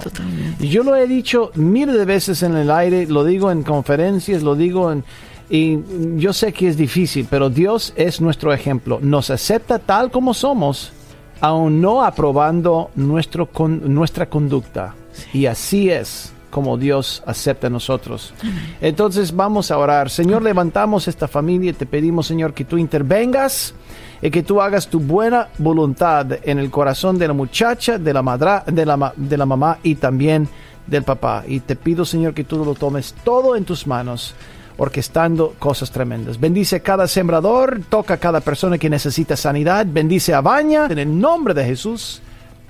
[0.61, 4.43] Y yo lo he dicho miles de veces en el aire, lo digo en conferencias,
[4.43, 5.05] lo digo en...
[5.51, 5.79] Y
[6.17, 8.99] yo sé que es difícil, pero Dios es nuestro ejemplo.
[9.03, 10.93] Nos acepta tal como somos,
[11.41, 14.95] aún no aprobando nuestro, con, nuestra conducta.
[15.33, 18.33] Y así es como Dios acepta a nosotros.
[18.81, 20.09] Entonces vamos a orar.
[20.09, 23.75] Señor, levantamos esta familia y te pedimos, Señor, que tú intervengas
[24.23, 28.23] y que tú hagas tu buena voluntad en el corazón de la muchacha, de la,
[28.23, 30.49] madra, de la, de la mamá y también
[30.87, 31.43] del papá.
[31.47, 34.35] Y te pido, Señor, que tú lo tomes todo en tus manos
[34.77, 36.39] orquestando cosas tremendas.
[36.39, 40.99] Bendice a cada sembrador, toca a cada persona que necesita sanidad, bendice a Baña en
[40.99, 42.21] el nombre de Jesús.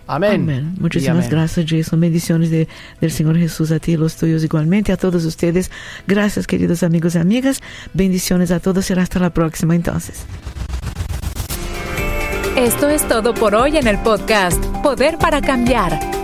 [0.06, 0.74] Amén.
[0.78, 1.98] Muchísimas gracias, Jason.
[1.98, 2.68] Bendiciones de,
[3.00, 5.70] del Señor Jesús a ti y los tuyos igualmente, a todos ustedes.
[6.06, 7.62] Gracias, queridos amigos y amigas.
[7.94, 8.84] Bendiciones a todos.
[8.84, 10.26] Será hasta la próxima entonces.
[12.56, 16.23] Esto es todo por hoy en el podcast Poder para Cambiar.